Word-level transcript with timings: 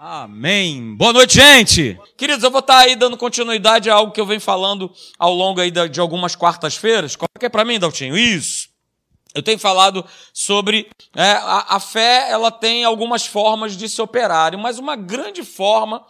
Amém. 0.00 0.94
Boa 0.94 1.12
noite, 1.12 1.34
gente. 1.34 1.98
Queridos, 2.16 2.44
eu 2.44 2.52
vou 2.52 2.60
estar 2.60 2.78
aí 2.78 2.94
dando 2.94 3.16
continuidade 3.16 3.90
a 3.90 3.94
algo 3.94 4.12
que 4.12 4.20
eu 4.20 4.26
venho 4.26 4.40
falando 4.40 4.92
ao 5.18 5.34
longo 5.34 5.60
aí 5.60 5.72
de 5.72 5.98
algumas 5.98 6.36
quartas-feiras. 6.36 7.16
Coloca 7.16 7.44
aí 7.44 7.50
para 7.50 7.64
mim, 7.64 7.80
Daltinho. 7.80 8.16
Isso. 8.16 8.68
Eu 9.34 9.42
tenho 9.42 9.58
falado 9.58 10.04
sobre 10.32 10.88
é, 11.16 11.32
a, 11.32 11.74
a, 11.74 11.80
fé, 11.80 12.30
ela 12.30 12.52
tem 12.52 12.84
algumas 12.84 13.26
formas 13.26 13.76
de 13.76 13.88
se 13.88 14.00
operar, 14.00 14.56
mas 14.56 14.78
uma 14.78 14.94
grande 14.94 15.42
forma 15.42 16.06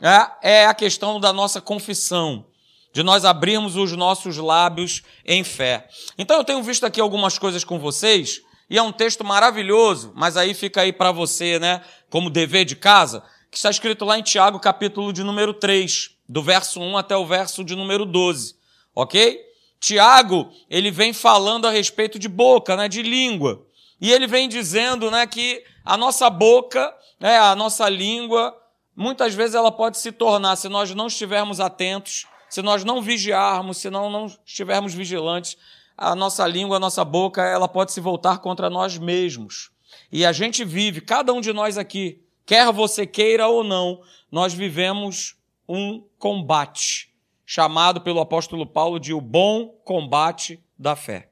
é, 0.00 0.60
é 0.60 0.66
a 0.66 0.74
questão 0.74 1.18
da 1.18 1.32
nossa 1.32 1.60
confissão, 1.60 2.46
de 2.92 3.02
nós 3.02 3.24
abrirmos 3.24 3.74
os 3.74 3.90
nossos 3.90 4.36
lábios 4.36 5.02
em 5.26 5.42
fé. 5.42 5.88
Então 6.16 6.36
eu 6.36 6.44
tenho 6.44 6.62
visto 6.62 6.86
aqui 6.86 7.00
algumas 7.00 7.38
coisas 7.38 7.64
com 7.64 7.76
vocês, 7.76 8.40
e 8.70 8.78
é 8.78 8.82
um 8.82 8.92
texto 8.92 9.22
maravilhoso, 9.22 10.12
mas 10.14 10.36
aí 10.36 10.54
fica 10.54 10.80
aí 10.80 10.92
para 10.92 11.12
você, 11.12 11.58
né, 11.58 11.82
como 12.08 12.30
dever 12.30 12.64
de 12.64 12.74
casa, 12.74 13.22
que 13.52 13.58
está 13.58 13.68
escrito 13.68 14.06
lá 14.06 14.18
em 14.18 14.22
Tiago, 14.22 14.58
capítulo 14.58 15.12
de 15.12 15.22
número 15.22 15.52
3, 15.52 16.16
do 16.26 16.42
verso 16.42 16.80
1 16.80 16.96
até 16.96 17.14
o 17.14 17.26
verso 17.26 17.62
de 17.62 17.76
número 17.76 18.06
12, 18.06 18.56
ok? 18.94 19.38
Tiago, 19.78 20.50
ele 20.70 20.90
vem 20.90 21.12
falando 21.12 21.66
a 21.66 21.70
respeito 21.70 22.18
de 22.18 22.30
boca, 22.30 22.74
né, 22.78 22.88
de 22.88 23.02
língua. 23.02 23.62
E 24.00 24.10
ele 24.10 24.26
vem 24.26 24.48
dizendo, 24.48 25.10
né, 25.10 25.26
que 25.26 25.62
a 25.84 25.98
nossa 25.98 26.30
boca, 26.30 26.96
né, 27.20 27.38
a 27.38 27.54
nossa 27.54 27.90
língua, 27.90 28.56
muitas 28.96 29.34
vezes 29.34 29.54
ela 29.54 29.70
pode 29.70 29.98
se 29.98 30.12
tornar, 30.12 30.56
se 30.56 30.70
nós 30.70 30.94
não 30.94 31.08
estivermos 31.08 31.60
atentos, 31.60 32.24
se 32.48 32.62
nós 32.62 32.84
não 32.84 33.02
vigiarmos, 33.02 33.76
se 33.76 33.90
não, 33.90 34.08
não 34.08 34.32
estivermos 34.46 34.94
vigilantes, 34.94 35.58
a 35.94 36.14
nossa 36.14 36.46
língua, 36.46 36.78
a 36.78 36.80
nossa 36.80 37.04
boca, 37.04 37.42
ela 37.42 37.68
pode 37.68 37.92
se 37.92 38.00
voltar 38.00 38.38
contra 38.38 38.70
nós 38.70 38.96
mesmos. 38.96 39.70
E 40.10 40.24
a 40.24 40.32
gente 40.32 40.64
vive, 40.64 41.02
cada 41.02 41.34
um 41.34 41.40
de 41.42 41.52
nós 41.52 41.76
aqui, 41.76 42.21
Quer 42.44 42.72
você 42.72 43.06
queira 43.06 43.48
ou 43.48 43.62
não, 43.62 44.02
nós 44.30 44.52
vivemos 44.52 45.36
um 45.68 46.02
combate, 46.18 47.12
chamado 47.46 48.00
pelo 48.00 48.20
apóstolo 48.20 48.66
Paulo 48.66 48.98
de 48.98 49.12
o 49.12 49.20
bom 49.20 49.68
combate 49.84 50.62
da 50.78 50.96
fé. 50.96 51.28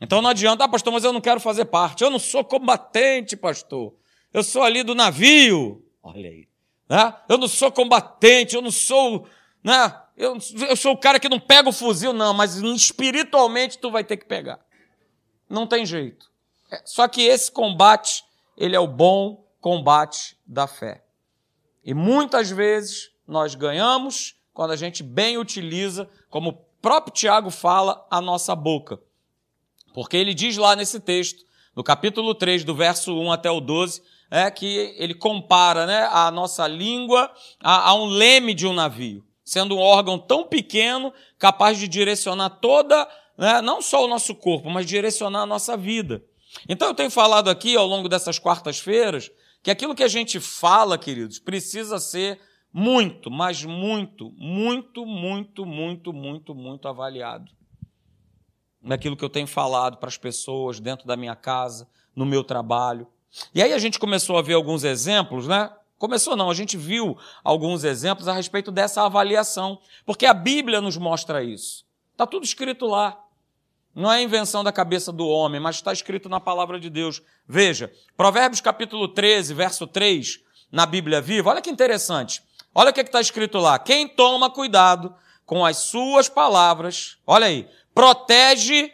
Então 0.00 0.22
não 0.22 0.30
adianta, 0.30 0.64
ah, 0.64 0.68
pastor, 0.68 0.92
mas 0.92 1.04
eu 1.04 1.12
não 1.12 1.20
quero 1.20 1.40
fazer 1.40 1.66
parte. 1.66 2.02
Eu 2.02 2.10
não 2.10 2.18
sou 2.18 2.42
combatente, 2.42 3.36
pastor. 3.36 3.94
Eu 4.32 4.42
sou 4.42 4.62
ali 4.62 4.82
do 4.82 4.94
navio. 4.94 5.84
Olha 6.02 6.30
aí. 6.30 6.48
Né? 6.88 7.14
Eu 7.28 7.36
não 7.36 7.46
sou 7.46 7.70
combatente, 7.70 8.54
eu 8.54 8.62
não 8.62 8.70
sou. 8.70 9.26
Né? 9.62 10.00
Eu, 10.16 10.38
eu 10.68 10.76
sou 10.76 10.92
o 10.92 10.98
cara 10.98 11.20
que 11.20 11.28
não 11.28 11.38
pega 11.38 11.68
o 11.68 11.72
fuzil, 11.72 12.12
não, 12.12 12.32
mas 12.32 12.56
espiritualmente 12.56 13.78
tu 13.78 13.90
vai 13.90 14.02
ter 14.02 14.16
que 14.16 14.24
pegar. 14.24 14.58
Não 15.48 15.66
tem 15.66 15.84
jeito. 15.84 16.30
É, 16.70 16.80
só 16.84 17.06
que 17.06 17.22
esse 17.22 17.50
combate, 17.52 18.24
ele 18.56 18.74
é 18.74 18.80
o 18.80 18.86
bom 18.86 19.39
combate 19.60 20.36
da 20.46 20.66
fé. 20.66 21.04
E 21.84 21.94
muitas 21.94 22.50
vezes 22.50 23.10
nós 23.26 23.54
ganhamos 23.54 24.34
quando 24.52 24.72
a 24.72 24.76
gente 24.76 25.02
bem 25.02 25.38
utiliza, 25.38 26.08
como 26.28 26.50
o 26.50 26.58
próprio 26.82 27.14
Tiago 27.14 27.50
fala, 27.50 28.06
a 28.10 28.20
nossa 28.20 28.54
boca. 28.54 29.00
Porque 29.94 30.16
ele 30.16 30.34
diz 30.34 30.56
lá 30.56 30.76
nesse 30.76 31.00
texto, 31.00 31.44
no 31.74 31.82
capítulo 31.82 32.34
3, 32.34 32.64
do 32.64 32.74
verso 32.74 33.12
1 33.18 33.32
até 33.32 33.50
o 33.50 33.60
12, 33.60 34.02
é 34.30 34.50
que 34.50 34.94
ele 34.96 35.14
compara 35.14 35.86
né, 35.86 36.08
a 36.10 36.30
nossa 36.30 36.66
língua 36.66 37.32
a, 37.62 37.90
a 37.90 37.94
um 37.94 38.06
leme 38.06 38.54
de 38.54 38.66
um 38.66 38.72
navio, 38.72 39.24
sendo 39.44 39.76
um 39.76 39.80
órgão 39.80 40.18
tão 40.18 40.44
pequeno, 40.44 41.12
capaz 41.38 41.78
de 41.78 41.88
direcionar 41.88 42.50
toda, 42.50 43.08
né, 43.36 43.60
não 43.60 43.82
só 43.82 44.04
o 44.04 44.08
nosso 44.08 44.34
corpo, 44.34 44.70
mas 44.70 44.86
direcionar 44.86 45.42
a 45.42 45.46
nossa 45.46 45.76
vida. 45.76 46.22
Então 46.68 46.88
eu 46.88 46.94
tenho 46.94 47.10
falado 47.10 47.48
aqui 47.48 47.76
ao 47.76 47.86
longo 47.86 48.08
dessas 48.08 48.38
quartas-feiras 48.38 49.30
que 49.62 49.70
aquilo 49.70 49.94
que 49.94 50.02
a 50.02 50.08
gente 50.08 50.40
fala, 50.40 50.96
queridos, 50.96 51.38
precisa 51.38 51.98
ser 51.98 52.40
muito, 52.72 53.30
mas 53.30 53.64
muito, 53.64 54.30
muito, 54.36 55.04
muito, 55.04 55.66
muito, 55.66 56.12
muito, 56.12 56.54
muito 56.54 56.88
avaliado. 56.88 57.50
Naquilo 58.82 59.16
que 59.16 59.24
eu 59.24 59.28
tenho 59.28 59.46
falado 59.46 59.98
para 59.98 60.08
as 60.08 60.16
pessoas 60.16 60.80
dentro 60.80 61.06
da 61.06 61.16
minha 61.16 61.36
casa, 61.36 61.88
no 62.14 62.24
meu 62.24 62.42
trabalho. 62.42 63.06
E 63.54 63.62
aí 63.62 63.72
a 63.72 63.78
gente 63.78 63.98
começou 63.98 64.38
a 64.38 64.42
ver 64.42 64.54
alguns 64.54 64.84
exemplos, 64.84 65.46
né? 65.46 65.70
Começou 65.98 66.34
não, 66.34 66.48
a 66.48 66.54
gente 66.54 66.78
viu 66.78 67.18
alguns 67.44 67.84
exemplos 67.84 68.26
a 68.26 68.32
respeito 68.32 68.70
dessa 68.70 69.04
avaliação, 69.04 69.78
porque 70.06 70.24
a 70.24 70.32
Bíblia 70.32 70.80
nos 70.80 70.96
mostra 70.96 71.44
isso. 71.44 71.84
Está 72.12 72.26
tudo 72.26 72.44
escrito 72.44 72.86
lá. 72.86 73.22
Não 73.94 74.10
é 74.10 74.22
invenção 74.22 74.62
da 74.62 74.72
cabeça 74.72 75.10
do 75.10 75.26
homem, 75.26 75.60
mas 75.60 75.76
está 75.76 75.92
escrito 75.92 76.28
na 76.28 76.38
palavra 76.38 76.78
de 76.78 76.88
Deus. 76.88 77.20
Veja, 77.46 77.92
Provérbios 78.16 78.60
capítulo 78.60 79.08
13, 79.08 79.52
verso 79.52 79.86
3, 79.86 80.40
na 80.70 80.86
Bíblia 80.86 81.20
Viva, 81.20 81.50
olha 81.50 81.60
que 81.60 81.70
interessante. 81.70 82.42
Olha 82.74 82.90
o 82.90 82.92
que 82.92 83.00
é 83.00 83.02
está 83.02 83.20
escrito 83.20 83.58
lá. 83.58 83.78
Quem 83.78 84.06
toma 84.06 84.48
cuidado 84.48 85.14
com 85.44 85.64
as 85.64 85.78
suas 85.78 86.28
palavras, 86.28 87.18
olha 87.26 87.46
aí, 87.46 87.68
protege 87.92 88.92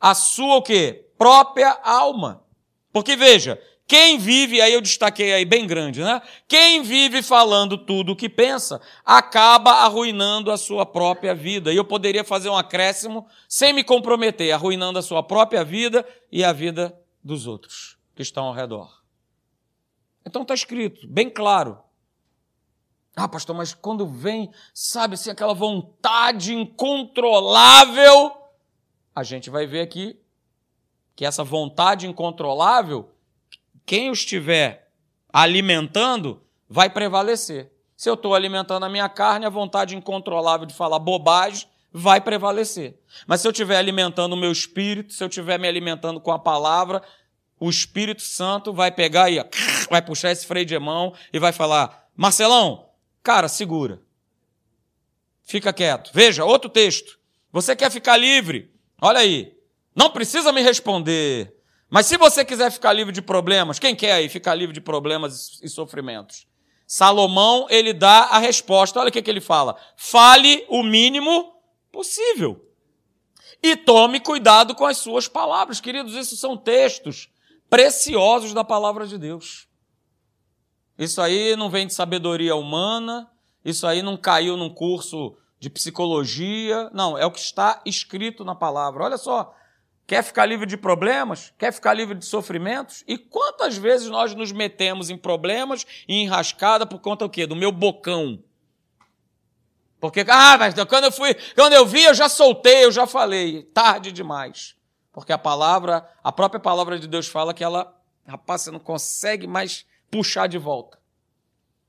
a 0.00 0.14
sua 0.14 0.56
o 0.56 0.62
quê? 0.62 1.08
Própria 1.18 1.80
alma. 1.82 2.44
Porque 2.92 3.16
veja, 3.16 3.60
quem 3.86 4.18
vive, 4.18 4.60
aí 4.60 4.72
eu 4.72 4.80
destaquei 4.80 5.32
aí 5.32 5.44
bem 5.44 5.64
grande, 5.64 6.02
né? 6.02 6.20
Quem 6.48 6.82
vive 6.82 7.22
falando 7.22 7.78
tudo 7.78 8.12
o 8.12 8.16
que 8.16 8.28
pensa, 8.28 8.80
acaba 9.04 9.70
arruinando 9.84 10.50
a 10.50 10.56
sua 10.56 10.84
própria 10.84 11.34
vida. 11.34 11.72
E 11.72 11.76
eu 11.76 11.84
poderia 11.84 12.24
fazer 12.24 12.48
um 12.48 12.56
acréscimo 12.56 13.28
sem 13.48 13.72
me 13.72 13.84
comprometer, 13.84 14.52
arruinando 14.52 14.98
a 14.98 15.02
sua 15.02 15.22
própria 15.22 15.62
vida 15.62 16.04
e 16.32 16.42
a 16.42 16.52
vida 16.52 16.98
dos 17.22 17.46
outros 17.46 17.96
que 18.16 18.22
estão 18.22 18.46
ao 18.46 18.54
redor. 18.54 18.90
Então 20.24 20.42
está 20.42 20.54
escrito, 20.54 21.06
bem 21.06 21.30
claro. 21.30 21.78
Ah, 23.14 23.28
pastor, 23.28 23.54
mas 23.54 23.72
quando 23.72 24.04
vem, 24.04 24.50
sabe 24.74 25.14
assim, 25.14 25.30
aquela 25.30 25.54
vontade 25.54 26.52
incontrolável, 26.52 28.36
a 29.14 29.22
gente 29.22 29.48
vai 29.48 29.64
ver 29.64 29.82
aqui 29.82 30.20
que 31.14 31.24
essa 31.24 31.44
vontade 31.44 32.06
incontrolável 32.06 33.15
quem 33.86 34.10
o 34.10 34.12
estiver 34.12 34.90
alimentando 35.32 36.42
vai 36.68 36.90
prevalecer. 36.90 37.72
Se 37.96 38.10
eu 38.10 38.14
estou 38.14 38.34
alimentando 38.34 38.84
a 38.84 38.88
minha 38.88 39.08
carne, 39.08 39.46
a 39.46 39.50
vontade 39.50 39.96
incontrolável 39.96 40.66
de 40.66 40.74
falar 40.74 40.98
bobagem 40.98 41.66
vai 41.92 42.20
prevalecer. 42.20 42.98
Mas 43.26 43.40
se 43.40 43.48
eu 43.48 43.52
estiver 43.52 43.78
alimentando 43.78 44.34
o 44.34 44.36
meu 44.36 44.52
espírito, 44.52 45.14
se 45.14 45.24
eu 45.24 45.28
estiver 45.28 45.58
me 45.58 45.66
alimentando 45.66 46.20
com 46.20 46.30
a 46.30 46.38
palavra, 46.38 47.02
o 47.58 47.70
Espírito 47.70 48.20
Santo 48.20 48.72
vai 48.72 48.90
pegar 48.90 49.30
e 49.30 49.38
vai 49.88 50.02
puxar 50.02 50.30
esse 50.30 50.46
freio 50.46 50.66
de 50.66 50.78
mão 50.78 51.14
e 51.32 51.38
vai 51.38 51.52
falar: 51.52 52.06
Marcelão, 52.14 52.90
cara, 53.22 53.48
segura. 53.48 54.02
Fica 55.42 55.72
quieto. 55.72 56.10
Veja, 56.12 56.44
outro 56.44 56.68
texto. 56.68 57.18
Você 57.52 57.74
quer 57.74 57.90
ficar 57.90 58.16
livre? 58.16 58.70
Olha 59.00 59.20
aí. 59.20 59.56
Não 59.94 60.10
precisa 60.10 60.52
me 60.52 60.60
responder. 60.60 61.55
Mas 61.96 62.04
se 62.04 62.18
você 62.18 62.44
quiser 62.44 62.70
ficar 62.70 62.92
livre 62.92 63.10
de 63.10 63.22
problemas, 63.22 63.78
quem 63.78 63.96
quer 63.96 64.12
aí 64.12 64.28
ficar 64.28 64.54
livre 64.54 64.74
de 64.74 64.82
problemas 64.82 65.58
e 65.62 65.68
sofrimentos? 65.70 66.46
Salomão, 66.86 67.66
ele 67.70 67.94
dá 67.94 68.24
a 68.24 68.38
resposta. 68.38 69.00
Olha 69.00 69.08
o 69.08 69.10
que, 69.10 69.22
que 69.22 69.30
ele 69.30 69.40
fala. 69.40 69.78
Fale 69.96 70.66
o 70.68 70.82
mínimo 70.82 71.54
possível. 71.90 72.62
E 73.62 73.74
tome 73.74 74.20
cuidado 74.20 74.74
com 74.74 74.84
as 74.84 74.98
suas 74.98 75.26
palavras. 75.26 75.80
Queridos, 75.80 76.12
isso 76.12 76.36
são 76.36 76.54
textos 76.54 77.30
preciosos 77.70 78.52
da 78.52 78.62
palavra 78.62 79.06
de 79.06 79.16
Deus. 79.16 79.66
Isso 80.98 81.22
aí 81.22 81.56
não 81.56 81.70
vem 81.70 81.86
de 81.86 81.94
sabedoria 81.94 82.54
humana, 82.56 83.26
isso 83.64 83.86
aí 83.86 84.02
não 84.02 84.18
caiu 84.18 84.54
num 84.54 84.68
curso 84.68 85.34
de 85.58 85.70
psicologia, 85.70 86.90
não, 86.92 87.16
é 87.16 87.24
o 87.24 87.30
que 87.30 87.40
está 87.40 87.80
escrito 87.86 88.44
na 88.44 88.54
palavra. 88.54 89.02
Olha 89.02 89.16
só, 89.16 89.54
Quer 90.06 90.22
ficar 90.22 90.46
livre 90.46 90.66
de 90.66 90.76
problemas? 90.76 91.52
Quer 91.58 91.72
ficar 91.72 91.92
livre 91.92 92.14
de 92.14 92.24
sofrimentos? 92.24 93.02
E 93.08 93.18
quantas 93.18 93.76
vezes 93.76 94.08
nós 94.08 94.34
nos 94.34 94.52
metemos 94.52 95.10
em 95.10 95.18
problemas 95.18 95.84
e 96.06 96.14
em 96.14 96.28
rascada 96.28 96.86
por 96.86 97.00
conta 97.00 97.24
do 97.24 97.30
quê? 97.30 97.44
Do 97.44 97.56
meu 97.56 97.72
bocão. 97.72 98.38
Porque, 99.98 100.24
ah, 100.28 100.56
mas 100.58 100.74
quando 100.84 101.04
eu 101.04 101.12
fui, 101.12 101.34
quando 101.56 101.72
eu 101.72 101.84
vi, 101.84 102.04
eu 102.04 102.14
já 102.14 102.28
soltei, 102.28 102.84
eu 102.84 102.92
já 102.92 103.06
falei. 103.06 103.64
Tarde 103.74 104.12
demais. 104.12 104.76
Porque 105.12 105.32
a 105.32 105.38
palavra, 105.38 106.08
a 106.22 106.30
própria 106.30 106.60
palavra 106.60 106.98
de 106.98 107.08
Deus 107.08 107.26
fala 107.26 107.52
que 107.52 107.64
ela, 107.64 107.92
rapaz, 108.26 108.62
você 108.62 108.70
não 108.70 108.78
consegue 108.78 109.46
mais 109.46 109.84
puxar 110.08 110.46
de 110.46 110.58
volta. 110.58 110.98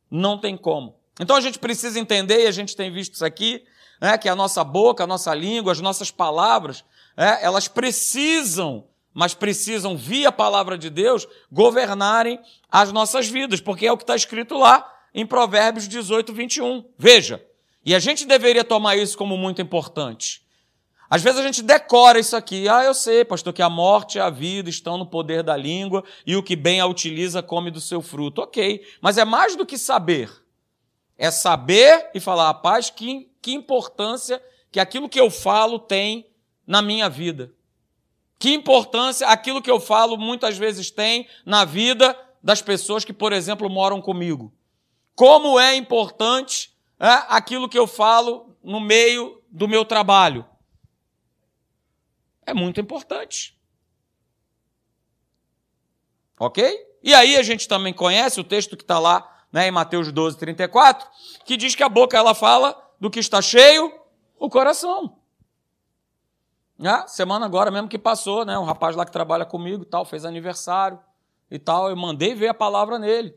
Não 0.09 0.39
tem 0.39 0.57
como. 0.57 0.95
Então 1.19 1.35
a 1.35 1.41
gente 1.41 1.59
precisa 1.59 1.99
entender, 1.99 2.45
e 2.45 2.47
a 2.47 2.51
gente 2.51 2.75
tem 2.75 2.91
visto 2.91 3.13
isso 3.13 3.25
aqui, 3.25 3.63
né, 4.01 4.17
que 4.17 4.29
a 4.29 4.35
nossa 4.35 4.63
boca, 4.63 5.03
a 5.03 5.07
nossa 5.07 5.33
língua, 5.33 5.71
as 5.71 5.81
nossas 5.81 6.09
palavras, 6.09 6.83
é, 7.17 7.43
elas 7.43 7.67
precisam, 7.67 8.85
mas 9.11 9.33
precisam, 9.33 9.97
via 9.97 10.31
palavra 10.31 10.77
de 10.77 10.89
Deus, 10.91 11.27
governarem 11.51 12.39
as 12.71 12.91
nossas 12.91 13.27
vidas, 13.27 13.59
porque 13.59 13.87
é 13.87 13.91
o 13.91 13.97
que 13.97 14.03
está 14.03 14.15
escrito 14.15 14.55
lá 14.55 14.87
em 15.13 15.25
Provérbios 15.25 15.87
18, 15.87 16.31
21. 16.31 16.85
Veja, 16.95 17.43
e 17.83 17.95
a 17.95 17.99
gente 17.99 18.25
deveria 18.25 18.63
tomar 18.63 18.95
isso 18.95 19.17
como 19.17 19.35
muito 19.35 19.61
importante. 19.61 20.45
Às 21.09 21.23
vezes 21.23 21.39
a 21.39 21.43
gente 21.43 21.63
decora 21.63 22.19
isso 22.19 22.35
aqui. 22.35 22.67
Ah, 22.67 22.83
eu 22.83 22.93
sei, 22.93 23.23
pastor, 23.23 23.53
que 23.53 23.61
a 23.61 23.69
morte 23.69 24.17
e 24.17 24.21
a 24.21 24.29
vida 24.29 24.69
estão 24.69 24.97
no 24.97 25.05
poder 25.05 25.41
da 25.41 25.55
língua 25.55 26.03
e 26.25 26.35
o 26.35 26.43
que 26.43 26.55
bem 26.55 26.79
a 26.81 26.85
utiliza 26.85 27.41
come 27.41 27.71
do 27.71 27.79
seu 27.79 28.01
fruto. 28.01 28.41
Ok, 28.41 28.85
mas 29.01 29.17
é 29.17 29.23
mais 29.23 29.55
do 29.55 29.65
que 29.65 29.77
saber. 29.77 30.29
É 31.17 31.31
saber 31.31 32.11
e 32.13 32.19
falar, 32.19 32.47
rapaz, 32.47 32.89
que, 32.89 33.31
que 33.41 33.53
importância 33.53 34.43
que 34.69 34.79
aquilo 34.79 35.09
que 35.09 35.19
eu 35.19 35.31
falo 35.31 35.79
tem 35.79 36.27
na 36.67 36.81
minha 36.81 37.09
vida. 37.09 37.53
Que 38.37 38.53
importância 38.53 39.27
aquilo 39.27 39.61
que 39.61 39.71
eu 39.71 39.79
falo 39.79 40.17
muitas 40.17 40.57
vezes 40.57 40.91
tem 40.91 41.27
na 41.45 41.65
vida 41.65 42.15
das 42.43 42.61
pessoas 42.61 43.03
que, 43.03 43.13
por 43.13 43.33
exemplo, 43.33 43.69
moram 43.69 44.01
comigo. 44.01 44.53
Como 45.15 45.59
é 45.59 45.75
importante 45.75 46.77
é, 46.99 47.07
aquilo 47.29 47.69
que 47.69 47.79
eu 47.79 47.87
falo 47.87 48.55
no 48.63 48.79
meio 48.79 49.41
do 49.49 49.67
meu 49.67 49.85
trabalho. 49.85 50.45
É 52.45 52.53
muito 52.53 52.79
importante. 52.79 53.57
Ok? 56.39 56.85
E 57.01 57.13
aí 57.13 57.35
a 57.37 57.43
gente 57.43 57.67
também 57.67 57.93
conhece 57.93 58.39
o 58.39 58.43
texto 58.43 58.77
que 58.77 58.83
está 58.83 58.99
lá 58.99 59.45
né, 59.51 59.67
em 59.67 59.71
Mateus 59.71 60.11
12, 60.11 60.37
34, 60.37 61.07
que 61.45 61.57
diz 61.57 61.73
que 61.73 61.83
a 61.83 61.89
boca 61.89 62.17
ela 62.17 62.35
fala 62.35 62.79
do 62.99 63.09
que 63.09 63.19
está 63.19 63.41
cheio 63.41 63.91
o 64.37 64.49
coração. 64.49 65.17
Ah, 66.83 67.07
semana 67.07 67.45
agora 67.45 67.71
mesmo 67.71 67.87
que 67.87 67.97
passou, 67.97 68.45
né? 68.45 68.57
Um 68.57 68.63
rapaz 68.63 68.95
lá 68.95 69.05
que 69.05 69.11
trabalha 69.11 69.45
comigo 69.45 69.83
tal, 69.83 70.05
fez 70.05 70.25
aniversário 70.25 70.99
e 71.49 71.57
tal. 71.57 71.89
Eu 71.89 71.95
mandei 71.95 72.35
ver 72.35 72.49
a 72.49 72.53
palavra 72.53 72.99
nele. 72.99 73.35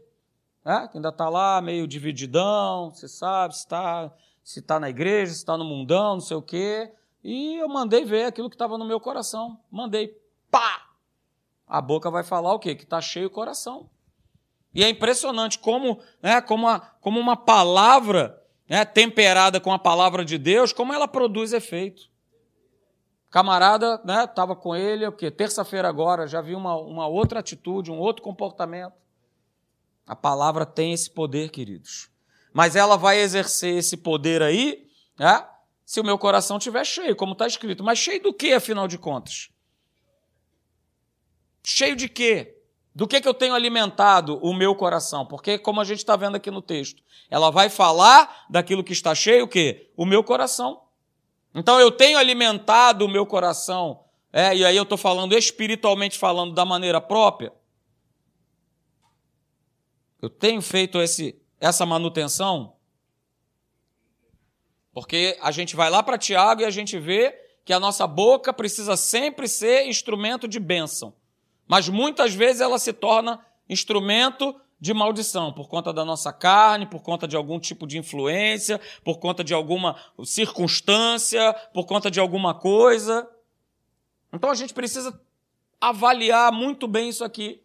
Né? 0.65 0.89
Que 0.91 0.99
ainda 0.99 1.09
está 1.09 1.29
lá 1.29 1.61
meio 1.61 1.87
divididão, 1.87 2.91
você 2.93 3.09
sabe, 3.09 3.55
se 3.55 3.61
está 3.61 4.13
se 4.43 4.61
tá 4.61 4.81
na 4.81 4.91
igreja, 4.91 5.33
se 5.33 5.39
está 5.39 5.57
no 5.57 5.65
mundão, 5.65 6.15
não 6.15 6.21
sei 6.21 6.37
o 6.37 6.43
quê. 6.43 6.93
E 7.23 7.57
eu 7.57 7.69
mandei 7.69 8.05
ver 8.05 8.25
aquilo 8.25 8.49
que 8.49 8.57
estava 8.57 8.77
no 8.77 8.85
meu 8.85 8.99
coração. 8.99 9.59
Mandei. 9.71 10.17
Pá! 10.51 10.87
A 11.67 11.81
boca 11.81 12.11
vai 12.11 12.25
falar 12.25 12.53
o 12.53 12.59
quê? 12.59 12.75
Que 12.75 12.85
está 12.85 13.01
cheio 13.01 13.29
o 13.29 13.31
coração. 13.31 13.89
E 14.75 14.85
é 14.85 14.89
impressionante 14.89 15.59
como, 15.59 16.01
né, 16.23 16.41
como, 16.41 16.69
a, 16.69 16.81
como 17.01 17.19
uma 17.21 17.37
palavra 17.37 18.41
né, 18.69 18.85
temperada 18.85 19.61
com 19.61 19.73
a 19.73 19.79
palavra 19.79 20.25
de 20.25 20.39
Deus, 20.39 20.73
como 20.73 20.93
ela 20.93 21.09
produz 21.09 21.53
efeito. 21.53 22.11
Camarada, 23.31 24.01
né, 24.05 24.25
estava 24.25 24.57
com 24.57 24.75
ele, 24.75 25.07
o 25.07 25.13
quê? 25.13 25.31
Terça-feira 25.31 25.89
agora, 25.89 26.27
já 26.27 26.41
vi 26.41 26.55
uma, 26.55 26.75
uma 26.77 27.07
outra 27.07 27.39
atitude, 27.39 27.91
um 27.91 27.99
outro 27.99 28.23
comportamento. 28.23 28.95
A 30.05 30.17
palavra 30.17 30.67
tem 30.67 30.93
esse 30.93 31.09
poder, 31.09 31.51
queridos. 31.51 32.11
Mas 32.53 32.75
ela 32.75 32.97
vai 32.97 33.21
exercer 33.21 33.79
esse 33.79 33.97
poder 33.97 34.43
aí, 34.43 34.85
né, 35.17 35.47
se 35.85 36.01
o 36.01 36.05
meu 36.05 36.19
coração 36.19 36.57
estiver 36.57 36.85
cheio, 36.85 37.15
como 37.15 37.33
está 37.33 37.47
escrito. 37.47 37.85
Mas 37.85 37.99
cheio 37.99 38.21
do 38.21 38.35
que, 38.35 38.53
afinal 38.53 38.89
de 38.89 38.99
contas? 38.99 39.51
Cheio 41.63 41.95
de 41.95 42.09
quê? 42.09 42.57
Do 42.93 43.07
que, 43.07 43.21
que 43.21 43.29
eu 43.29 43.35
tenho 43.35 43.55
alimentado 43.55 44.39
o 44.43 44.53
meu 44.53 44.75
coração? 44.75 45.25
Porque, 45.25 45.57
como 45.57 45.81
a 45.81 45.85
gente 45.85 45.99
está 45.99 46.17
vendo 46.17 46.37
aqui 46.37 46.51
no 46.51 46.61
texto, 46.61 47.03
ela 47.31 47.51
vai 47.51 47.69
falar 47.69 48.47
daquilo 48.51 48.83
que 48.83 48.93
está 48.93 49.15
cheio, 49.15 49.45
o 49.45 49.49
quê? 49.49 49.91
O 49.97 50.05
meu 50.05 50.25
coração. 50.25 50.83
Então 51.55 51.81
eu 51.81 51.91
tenho 51.91 52.19
alimentado 52.19 53.05
o 53.05 53.09
meu 53.09 53.27
coração, 53.27 54.05
é, 54.33 54.55
e 54.57 54.65
aí 54.65 54.77
eu 54.77 54.85
estou 54.85 54.97
falando 54.97 55.37
espiritualmente 55.37 56.19
falando 56.19 56.55
da 56.55 56.65
maneira 56.65 57.01
própria. 57.01 57.53
Eu 60.23 60.31
tenho 60.31 60.63
feito 60.63 61.01
esse, 61.01 61.41
essa 61.59 61.85
manutenção, 61.85 62.75
porque 64.93 65.39
a 65.41 65.51
gente 65.51 65.75
vai 65.75 65.91
lá 65.91 66.03
para 66.03 66.19
Tiago 66.19 66.63
e 66.63 66.65
a 66.65 66.71
gente 66.71 66.99
vê 66.99 67.33
que 67.65 67.73
a 67.73 67.81
nossa 67.81 68.07
boca 68.07 68.53
precisa 68.53 68.97
sempre 68.97 69.49
ser 69.49 69.87
instrumento 69.87 70.47
de 70.47 70.61
bênção. 70.61 71.15
Mas 71.67 71.89
muitas 71.89 72.35
vezes 72.35 72.61
ela 72.61 72.79
se 72.79 72.93
torna 72.93 73.45
instrumento 73.69 74.61
de 74.81 74.95
maldição, 74.95 75.53
por 75.53 75.69
conta 75.69 75.93
da 75.93 76.05
nossa 76.05 76.33
carne, 76.33 76.87
por 76.87 77.03
conta 77.03 77.29
de 77.29 77.37
algum 77.37 77.61
tipo 77.61 77.87
de 77.87 77.99
influência, 77.99 78.81
por 79.05 79.19
conta 79.19 79.45
de 79.45 79.53
alguma 79.53 79.95
circunstância, 80.25 81.53
por 81.75 81.85
conta 81.85 82.11
de 82.11 82.19
alguma 82.19 82.55
coisa. 82.55 83.29
Então 84.33 84.51
a 84.51 84.55
gente 84.55 84.73
precisa 84.73 85.21
avaliar 85.81 86.51
muito 86.51 86.89
bem 86.89 87.09
isso 87.11 87.25
aqui. 87.25 87.63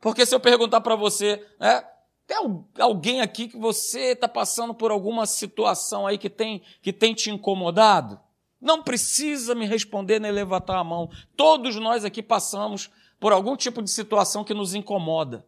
Porque 0.00 0.26
se 0.26 0.34
eu 0.34 0.40
perguntar 0.40 0.80
para 0.80 0.94
você, 0.94 1.44
né, 1.58 1.82
tem 2.26 2.36
alguém 2.78 3.20
aqui 3.22 3.48
que 3.48 3.56
você 3.56 4.12
está 4.12 4.28
passando 4.28 4.74
por 4.74 4.90
alguma 4.90 5.24
situação 5.24 6.06
aí 6.06 6.18
que 6.18 6.28
tem, 6.28 6.62
que 6.82 6.92
tem 6.92 7.14
te 7.14 7.30
incomodado? 7.30 8.20
Não 8.60 8.82
precisa 8.82 9.54
me 9.54 9.64
responder 9.66 10.20
nem 10.20 10.30
levantar 10.30 10.78
a 10.78 10.84
mão. 10.84 11.08
Todos 11.36 11.76
nós 11.76 12.04
aqui 12.04 12.22
passamos 12.22 12.90
por 13.18 13.32
algum 13.32 13.56
tipo 13.56 13.82
de 13.82 13.90
situação 13.90 14.44
que 14.44 14.52
nos 14.52 14.74
incomoda. 14.74 15.46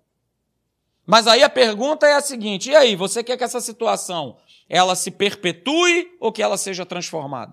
Mas 1.11 1.27
aí 1.27 1.43
a 1.43 1.51
pergunta 1.51 2.07
é 2.07 2.15
a 2.15 2.21
seguinte: 2.21 2.71
e 2.71 2.77
aí, 2.77 2.95
você 2.95 3.25
quer 3.25 3.37
que 3.37 3.43
essa 3.43 3.61
situação 3.61 4.37
ela 4.69 4.95
se 4.95 5.11
perpetue 5.11 6.17
ou 6.21 6.31
que 6.31 6.41
ela 6.41 6.57
seja 6.57 6.87
transformada? 6.87 7.53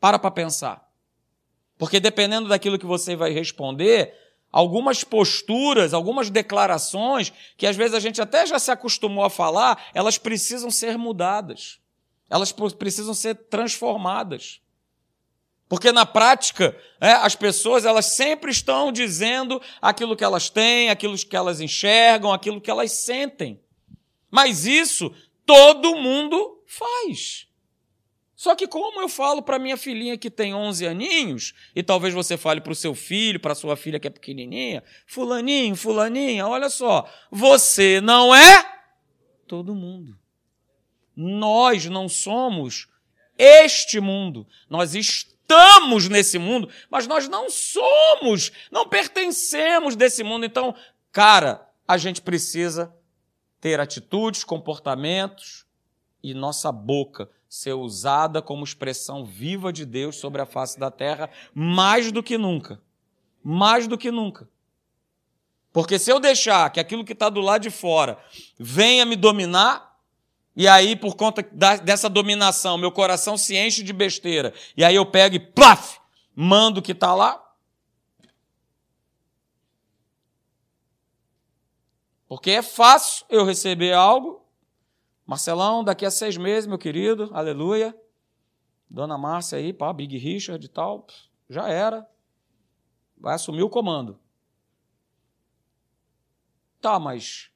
Para 0.00 0.18
para 0.18 0.30
pensar. 0.30 0.88
Porque 1.76 2.00
dependendo 2.00 2.48
daquilo 2.48 2.78
que 2.78 2.86
você 2.86 3.14
vai 3.14 3.30
responder, 3.30 4.14
algumas 4.50 5.04
posturas, 5.04 5.92
algumas 5.92 6.30
declarações, 6.30 7.30
que 7.58 7.66
às 7.66 7.76
vezes 7.76 7.94
a 7.94 8.00
gente 8.00 8.22
até 8.22 8.46
já 8.46 8.58
se 8.58 8.70
acostumou 8.70 9.24
a 9.24 9.28
falar, 9.28 9.90
elas 9.92 10.16
precisam 10.16 10.70
ser 10.70 10.96
mudadas. 10.96 11.78
Elas 12.30 12.52
precisam 12.52 13.12
ser 13.12 13.34
transformadas. 13.34 14.62
Porque 15.68 15.90
na 15.92 16.04
prática, 16.04 16.76
é, 17.00 17.12
as 17.12 17.34
pessoas 17.34 17.84
elas 17.84 18.06
sempre 18.06 18.50
estão 18.50 18.92
dizendo 18.92 19.60
aquilo 19.80 20.16
que 20.16 20.24
elas 20.24 20.50
têm, 20.50 20.90
aquilo 20.90 21.16
que 21.16 21.36
elas 21.36 21.60
enxergam, 21.60 22.32
aquilo 22.32 22.60
que 22.60 22.70
elas 22.70 22.92
sentem. 22.92 23.60
Mas 24.30 24.66
isso 24.66 25.14
todo 25.46 25.96
mundo 25.96 26.62
faz. 26.66 27.48
Só 28.36 28.54
que 28.54 28.66
como 28.66 29.00
eu 29.00 29.08
falo 29.08 29.42
para 29.42 29.58
minha 29.58 29.76
filhinha 29.76 30.18
que 30.18 30.30
tem 30.30 30.54
11 30.54 30.86
aninhos, 30.86 31.54
e 31.74 31.82
talvez 31.82 32.12
você 32.12 32.36
fale 32.36 32.60
para 32.60 32.72
o 32.72 32.76
seu 32.76 32.94
filho, 32.94 33.40
para 33.40 33.54
sua 33.54 33.74
filha 33.74 33.98
que 33.98 34.06
é 34.06 34.10
pequenininha, 34.10 34.82
fulaninho, 35.06 35.74
fulaninha, 35.74 36.46
olha 36.46 36.68
só, 36.68 37.08
você 37.30 38.02
não 38.02 38.34
é 38.34 38.82
todo 39.46 39.74
mundo. 39.74 40.18
Nós 41.16 41.86
não 41.86 42.08
somos 42.08 42.88
este 43.38 43.98
mundo. 44.00 44.46
Nós 44.68 44.94
estamos 44.94 45.33
estamos 45.44 46.08
nesse 46.08 46.38
mundo, 46.38 46.68
mas 46.90 47.06
nós 47.06 47.28
não 47.28 47.48
somos, 47.50 48.50
não 48.70 48.88
pertencemos 48.88 49.94
desse 49.94 50.24
mundo. 50.24 50.44
Então, 50.44 50.74
cara, 51.12 51.68
a 51.86 51.96
gente 51.96 52.22
precisa 52.22 52.94
ter 53.60 53.78
atitudes, 53.78 54.42
comportamentos 54.42 55.66
e 56.22 56.34
nossa 56.34 56.72
boca 56.72 57.30
ser 57.48 57.74
usada 57.74 58.42
como 58.42 58.64
expressão 58.64 59.24
viva 59.24 59.72
de 59.72 59.86
Deus 59.86 60.16
sobre 60.16 60.42
a 60.42 60.46
face 60.46 60.78
da 60.78 60.90
terra 60.90 61.30
mais 61.54 62.10
do 62.10 62.22
que 62.22 62.36
nunca. 62.36 62.80
Mais 63.42 63.86
do 63.86 63.96
que 63.96 64.10
nunca. 64.10 64.48
Porque 65.72 65.98
se 65.98 66.10
eu 66.10 66.18
deixar 66.18 66.70
que 66.70 66.80
aquilo 66.80 67.04
que 67.04 67.12
está 67.12 67.28
do 67.28 67.40
lado 67.40 67.62
de 67.62 67.70
fora 67.70 68.18
venha 68.58 69.04
me 69.04 69.16
dominar, 69.16 69.93
e 70.56 70.68
aí, 70.68 70.94
por 70.94 71.16
conta 71.16 71.42
da, 71.52 71.76
dessa 71.76 72.08
dominação, 72.08 72.78
meu 72.78 72.92
coração 72.92 73.36
se 73.36 73.56
enche 73.56 73.82
de 73.82 73.92
besteira. 73.92 74.54
E 74.76 74.84
aí 74.84 74.94
eu 74.94 75.04
pego 75.04 75.34
e 75.34 75.40
plaf, 75.40 75.98
mando 76.34 76.78
o 76.78 76.82
que 76.82 76.92
está 76.92 77.12
lá. 77.12 77.40
Porque 82.28 82.52
é 82.52 82.62
fácil 82.62 83.26
eu 83.28 83.44
receber 83.44 83.92
algo. 83.92 84.44
Marcelão, 85.26 85.82
daqui 85.82 86.06
a 86.06 86.10
seis 86.10 86.36
meses, 86.36 86.68
meu 86.68 86.78
querido, 86.78 87.30
aleluia. 87.32 87.96
Dona 88.88 89.18
Márcia 89.18 89.58
aí, 89.58 89.72
pá, 89.72 89.92
Big 89.92 90.16
Richard 90.16 90.64
e 90.64 90.68
tal, 90.68 91.06
já 91.48 91.68
era. 91.68 92.08
Vai 93.16 93.34
assumir 93.34 93.62
o 93.62 93.70
comando. 93.70 94.20
Tá, 96.80 97.00
mas 97.00 97.50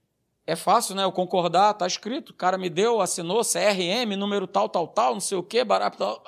é 0.49 0.57
fácil, 0.57 0.95
né? 0.95 1.05
Eu 1.05 1.13
concordar, 1.13 1.75
tá 1.75 1.87
escrito, 1.87 2.31
o 2.31 2.35
cara 2.35 2.57
me 2.57 2.71
deu, 2.71 3.03
assinou, 3.03 3.43
CRM, 3.43 4.17
número 4.17 4.47
tal, 4.47 4.67
tal, 4.67 4.89
tal, 4.89 5.13
não 5.13 5.21
sei 5.21 5.37
o 5.37 5.43
quê, 5.43 5.63
barato, 5.63 5.99
tal. 5.99 6.25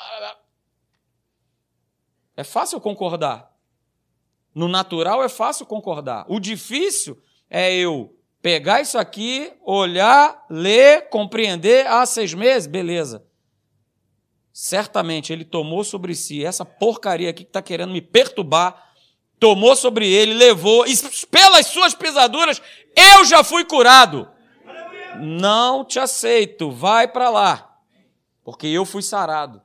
É 2.36 2.44
fácil 2.44 2.78
concordar. 2.82 3.50
No 4.54 4.68
natural 4.68 5.24
é 5.24 5.28
fácil 5.30 5.64
concordar. 5.64 6.26
O 6.28 6.38
difícil 6.38 7.18
é 7.48 7.74
eu 7.74 8.14
pegar 8.42 8.82
isso 8.82 8.98
aqui, 8.98 9.54
olhar, 9.64 10.44
ler, 10.50 11.08
compreender. 11.08 11.86
Ah, 11.86 12.04
seis 12.04 12.34
meses? 12.34 12.66
Beleza. 12.66 13.26
Certamente 14.52 15.32
ele 15.32 15.46
tomou 15.46 15.82
sobre 15.82 16.14
si 16.14 16.44
essa 16.44 16.66
porcaria 16.66 17.30
aqui 17.30 17.44
que 17.44 17.48
está 17.48 17.62
querendo 17.62 17.94
me 17.94 18.02
perturbar 18.02 18.89
tomou 19.40 19.74
sobre 19.74 20.06
ele, 20.06 20.34
levou, 20.34 20.86
e 20.86 20.94
pelas 21.30 21.66
suas 21.66 21.94
pisaduras 21.94 22.60
eu 22.94 23.24
já 23.24 23.42
fui 23.42 23.64
curado. 23.64 24.28
Não 25.18 25.84
te 25.84 25.98
aceito, 25.98 26.70
vai 26.70 27.08
para 27.08 27.30
lá, 27.30 27.78
porque 28.44 28.66
eu 28.66 28.84
fui 28.84 29.02
sarado. 29.02 29.60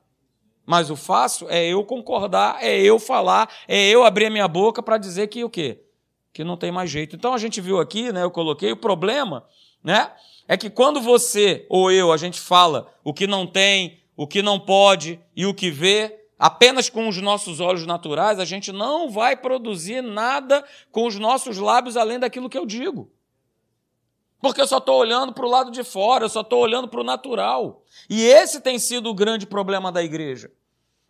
Mas 0.64 0.90
o 0.90 0.96
fácil 0.96 1.48
é 1.48 1.64
eu 1.64 1.84
concordar, 1.84 2.58
é 2.60 2.80
eu 2.80 2.98
falar, 2.98 3.48
é 3.68 3.88
eu 3.88 4.02
abrir 4.02 4.26
a 4.26 4.30
minha 4.30 4.48
boca 4.48 4.82
para 4.82 4.98
dizer 4.98 5.28
que 5.28 5.44
o 5.44 5.50
quê? 5.50 5.84
Que 6.32 6.42
não 6.42 6.56
tem 6.56 6.72
mais 6.72 6.90
jeito. 6.90 7.14
Então 7.14 7.32
a 7.32 7.38
gente 7.38 7.60
viu 7.60 7.78
aqui, 7.78 8.10
né, 8.10 8.24
eu 8.24 8.30
coloquei 8.30 8.72
o 8.72 8.76
problema, 8.76 9.46
né? 9.84 10.10
É 10.48 10.56
que 10.56 10.68
quando 10.68 11.00
você 11.00 11.66
ou 11.68 11.92
eu 11.92 12.12
a 12.12 12.16
gente 12.16 12.40
fala 12.40 12.92
o 13.04 13.14
que 13.14 13.26
não 13.26 13.46
tem, 13.46 14.00
o 14.16 14.26
que 14.26 14.42
não 14.42 14.58
pode 14.58 15.20
e 15.36 15.46
o 15.46 15.54
que 15.54 15.70
vê, 15.70 16.25
apenas 16.38 16.88
com 16.90 17.08
os 17.08 17.16
nossos 17.18 17.60
olhos 17.60 17.86
naturais, 17.86 18.38
a 18.38 18.44
gente 18.44 18.72
não 18.72 19.10
vai 19.10 19.36
produzir 19.36 20.02
nada 20.02 20.64
com 20.90 21.06
os 21.06 21.18
nossos 21.18 21.58
lábios 21.58 21.96
além 21.96 22.18
daquilo 22.18 22.48
que 22.48 22.58
eu 22.58 22.66
digo. 22.66 23.10
Porque 24.40 24.60
eu 24.60 24.66
só 24.66 24.78
estou 24.78 24.98
olhando 24.98 25.32
para 25.32 25.46
o 25.46 25.50
lado 25.50 25.70
de 25.70 25.82
fora, 25.82 26.24
eu 26.24 26.28
só 26.28 26.42
estou 26.42 26.60
olhando 26.60 26.88
para 26.88 27.00
o 27.00 27.04
natural. 27.04 27.82
E 28.08 28.24
esse 28.24 28.60
tem 28.60 28.78
sido 28.78 29.08
o 29.08 29.14
grande 29.14 29.46
problema 29.46 29.90
da 29.90 30.02
igreja. 30.02 30.50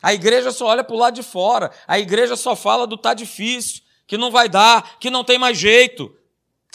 A 0.00 0.14
igreja 0.14 0.52
só 0.52 0.66
olha 0.66 0.84
para 0.84 0.94
o 0.94 0.98
lado 0.98 1.14
de 1.14 1.22
fora, 1.22 1.70
a 1.86 1.98
igreja 1.98 2.36
só 2.36 2.54
fala 2.54 2.86
do 2.86 2.96
tá 2.96 3.14
difícil, 3.14 3.82
que 4.06 4.16
não 4.16 4.30
vai 4.30 4.48
dar, 4.48 4.98
que 4.98 5.10
não 5.10 5.24
tem 5.24 5.38
mais 5.38 5.58
jeito 5.58 6.14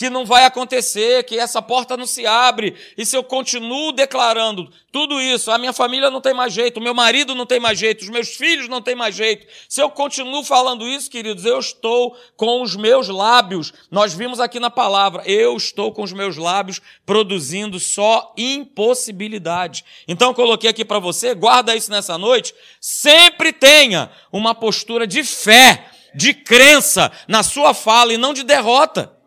que 0.02 0.10
não 0.10 0.26
vai 0.26 0.46
acontecer, 0.46 1.24
que 1.26 1.38
essa 1.38 1.62
porta 1.62 1.96
não 1.96 2.08
se 2.08 2.26
abre. 2.26 2.74
E 2.98 3.06
se 3.06 3.16
eu 3.16 3.24
continuo 3.24 3.92
declarando 3.92 4.68
tudo 4.92 5.22
isso, 5.22 5.52
a 5.52 5.60
minha 5.60 5.72
família 5.72 6.10
não 6.10 6.20
tem 6.20 6.34
mais 6.34 6.52
jeito, 6.52 6.78
o 6.78 6.84
meu 6.84 6.96
marido 6.96 7.36
não 7.36 7.46
tem 7.46 7.60
mais 7.60 7.78
jeito, 7.78 8.02
os 8.02 8.10
meus 8.10 8.30
filhos 8.30 8.68
não 8.68 8.82
têm 8.82 8.96
mais 8.96 9.14
jeito. 9.14 9.46
Se 9.70 9.80
eu 9.80 9.92
continuo 9.92 10.44
falando 10.44 10.88
isso, 10.88 11.08
queridos, 11.08 11.46
eu 11.46 11.60
estou 11.60 12.18
com 12.36 12.64
os 12.64 12.76
meus 12.76 13.10
lábios. 13.10 13.72
Nós 13.92 14.12
vimos 14.12 14.40
aqui 14.40 14.60
na 14.60 14.72
palavra, 14.72 15.22
eu 15.28 15.56
estou 15.56 15.92
com 15.92 16.02
os 16.02 16.12
meus 16.12 16.36
lábios 16.36 16.82
produzindo 17.06 17.80
só 17.80 18.34
impossibilidade. 18.36 19.86
Então 20.08 20.34
coloquei 20.34 20.68
aqui 20.68 20.84
para 20.84 20.98
você, 20.98 21.36
guarda 21.36 21.76
isso 21.76 21.92
nessa 21.92 22.18
noite, 22.18 22.56
sempre 22.80 23.54
tenha 23.54 24.10
uma 24.34 24.56
postura 24.56 25.06
de 25.06 25.24
fé, 25.24 25.92
de 26.16 26.34
crença 26.34 27.12
na 27.28 27.44
sua 27.44 27.76
fala 27.76 28.12
e 28.12 28.18
não 28.18 28.34
de 28.34 28.42
derrota 28.42 29.21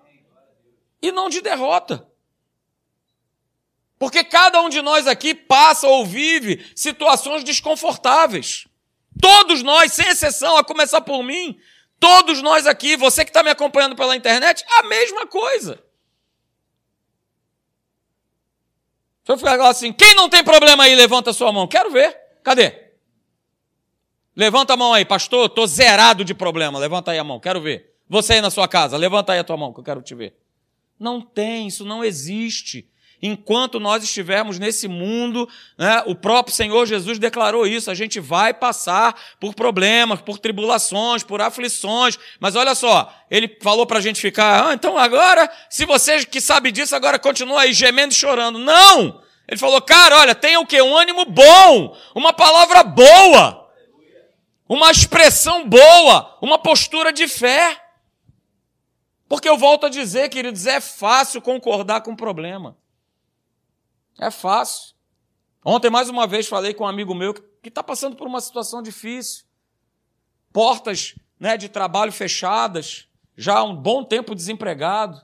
e 1.05 1.13
não 1.13 1.29
de 1.29 1.43
derrota. 1.43 2.09
Porque 3.99 4.25
cada 4.25 4.61
um 4.63 4.71
de 4.71 4.81
nós 4.81 5.07
aqui 5.07 5.35
passa 5.35 5.87
ou 5.87 6.05
vive 6.05 6.65
situações 6.75 7.45
desconfortáveis. 7.45 8.67
Todos 9.21 9.63
nós, 9.63 9.93
sem 9.93 10.09
exceção, 10.09 10.57
a 10.57 10.65
começar 10.65 11.03
por 11.03 11.23
mim, 11.23 11.59
todos 12.01 12.41
nós 12.43 12.67
aqui, 12.67 12.97
você 12.97 13.23
que 13.23 13.31
está 13.31 13.43
me 13.43 13.51
acompanhando 13.51 13.95
pela 13.95 14.17
internet, 14.17 14.65
a 14.69 14.83
mesma 14.85 15.27
coisa. 15.27 15.83
Se 19.25 19.33
eu 19.33 19.39
falar 19.39 19.69
assim, 19.69 19.93
quem 19.93 20.15
não 20.15 20.29
tem 20.29 20.43
problema 20.43 20.85
aí, 20.85 20.95
levanta 20.95 21.33
sua 21.33 21.53
mão. 21.53 21.67
Quero 21.67 21.91
ver. 21.91 22.19
Cadê? 22.43 22.93
Levanta 24.35 24.73
a 24.73 24.77
mão 24.77 24.93
aí, 24.93 25.05
pastor, 25.05 25.47
estou 25.47 25.67
zerado 25.67 26.25
de 26.25 26.35
problema. 26.35 26.79
Levanta 26.79 27.11
aí 27.11 27.19
a 27.19 27.25
mão, 27.25 27.39
quero 27.39 27.61
ver. 27.61 27.95
Você 28.09 28.35
aí 28.35 28.41
na 28.41 28.51
sua 28.51 28.67
casa, 28.67 28.97
levanta 28.97 29.33
aí 29.33 29.39
a 29.39 29.45
tua 29.45 29.57
mão, 29.57 29.73
que 29.73 29.81
eu 29.81 29.85
quero 29.85 30.03
te 30.03 30.15
ver. 30.15 30.44
Não 30.99 31.21
tem, 31.21 31.67
isso 31.67 31.85
não 31.85 32.05
existe. 32.05 32.89
Enquanto 33.27 33.81
nós 33.81 34.05
estivermos 34.05 34.59
nesse 34.59 34.87
mundo, 34.87 35.49
né, 35.79 36.03
o 36.05 36.15
próprio 36.15 36.55
Senhor 36.55 36.85
Jesus 36.85 37.19
declarou 37.19 37.67
isso: 37.67 37.91
a 37.91 37.95
gente 37.95 38.21
vai 38.21 38.53
passar 38.53 39.19
por 39.41 39.55
problemas, 39.55 40.21
por 40.21 40.39
tribulações, 40.39 41.23
por 41.23 41.41
aflições. 41.41 42.19
Mas 42.39 42.55
olha 42.55 42.75
só, 42.75 43.11
ele 43.31 43.57
falou 43.63 43.87
para 43.87 43.99
a 43.99 44.03
gente 44.03 44.21
ficar, 44.21 44.69
ah, 44.69 44.75
então 44.75 44.99
agora, 44.99 45.51
se 45.71 45.87
você 45.87 46.23
que 46.27 46.39
sabe 46.39 46.71
disso, 46.71 46.95
agora 46.95 47.19
continua 47.19 47.63
aí 47.63 47.73
gemendo 47.73 48.13
e 48.13 48.17
chorando. 48.17 48.59
Não! 48.59 49.23
Ele 49.49 49.59
falou, 49.59 49.81
cara, 49.81 50.19
olha, 50.19 50.35
tenha 50.35 50.61
o 50.61 50.67
quê? 50.67 50.83
Um 50.83 50.97
ânimo 50.97 51.25
bom, 51.25 51.97
uma 52.15 52.33
palavra 52.33 52.83
boa, 52.83 53.71
uma 54.69 54.91
expressão 54.91 55.67
boa, 55.69 56.39
uma 56.43 56.59
postura 56.59 57.13
de 57.13 57.29
fé. 57.29 57.84
Porque 59.29 59.49
eu 59.49 59.57
volto 59.57 59.87
a 59.87 59.89
dizer, 59.89 60.29
queridos, 60.29 60.67
é 60.67 60.81
fácil 60.81 61.41
concordar 61.41 62.03
com 62.03 62.13
o 62.13 62.17
problema. 62.17 62.77
É 64.19 64.31
fácil. 64.31 64.95
Ontem, 65.65 65.91
mais 65.91 66.09
uma 66.11 66.27
vez, 66.27 66.47
falei 66.47 66.75
com 66.75 66.85
um 66.85 66.89
amigo 66.89 67.15
meu 67.15 67.33
que 67.33 67.69
está 67.69 67.83
passando 67.83 68.17
por 68.17 68.27
uma 68.27 68.41
situação 68.41 68.83
difícil. 68.83 69.45
Portas 70.53 71.15
né, 71.41 71.57
de 71.57 71.69
trabalho 71.69 72.13
fechadas, 72.13 73.09
já 73.37 73.59
há 73.59 73.65
um 73.65 73.75
bom 73.75 74.05
tempo 74.05 74.35
desempregado. 74.35 75.21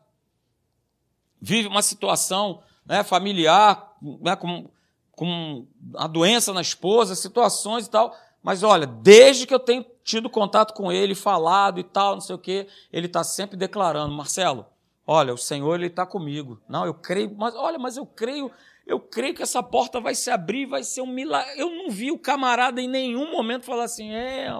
Vive 1.40 1.68
uma 1.68 1.82
situação 1.82 2.62
né, 2.84 3.04
familiar, 3.04 3.96
né, 4.20 4.34
com, 4.34 4.70
com 5.12 5.66
a 5.94 6.06
doença 6.06 6.52
na 6.52 6.62
esposa, 6.62 7.14
situações 7.14 7.86
e 7.86 7.90
tal. 7.90 8.16
Mas 8.42 8.62
olha, 8.62 8.86
desde 8.86 9.46
que 9.46 9.54
eu 9.54 9.60
tenho 9.60 9.84
tido 10.02 10.28
contato 10.30 10.74
com 10.74 10.90
ele, 10.90 11.14
falado 11.14 11.78
e 11.78 11.84
tal, 11.84 12.14
não 12.14 12.20
sei 12.20 12.34
o 12.34 12.38
quê, 12.38 12.66
ele 12.92 13.06
está 13.06 13.22
sempre 13.22 13.56
declarando, 13.56 14.14
Marcelo, 14.14 14.66
olha, 15.06 15.32
o 15.32 15.38
Senhor 15.38 15.74
ele 15.74 15.86
está 15.86 16.06
comigo. 16.06 16.60
Não, 16.68 16.86
eu 16.86 16.94
creio, 16.94 17.34
mas 17.36 17.54
olha, 17.54 17.78
mas 17.78 17.96
eu 17.96 18.06
creio, 18.06 18.50
eu 18.86 19.00
creio 19.00 19.34
que 19.34 19.42
essa 19.42 19.62
porta 19.62 20.00
vai 20.00 20.14
se 20.14 20.30
abrir, 20.30 20.66
vai 20.66 20.82
ser 20.82 21.02
um 21.02 21.06
milagre. 21.06 21.60
Eu 21.60 21.70
não 21.70 21.90
vi 21.90 22.10
o 22.10 22.18
camarada 22.18 22.80
em 22.80 22.88
nenhum 22.88 23.30
momento 23.30 23.64
falar 23.64 23.84
assim, 23.84 24.12
é, 24.12 24.52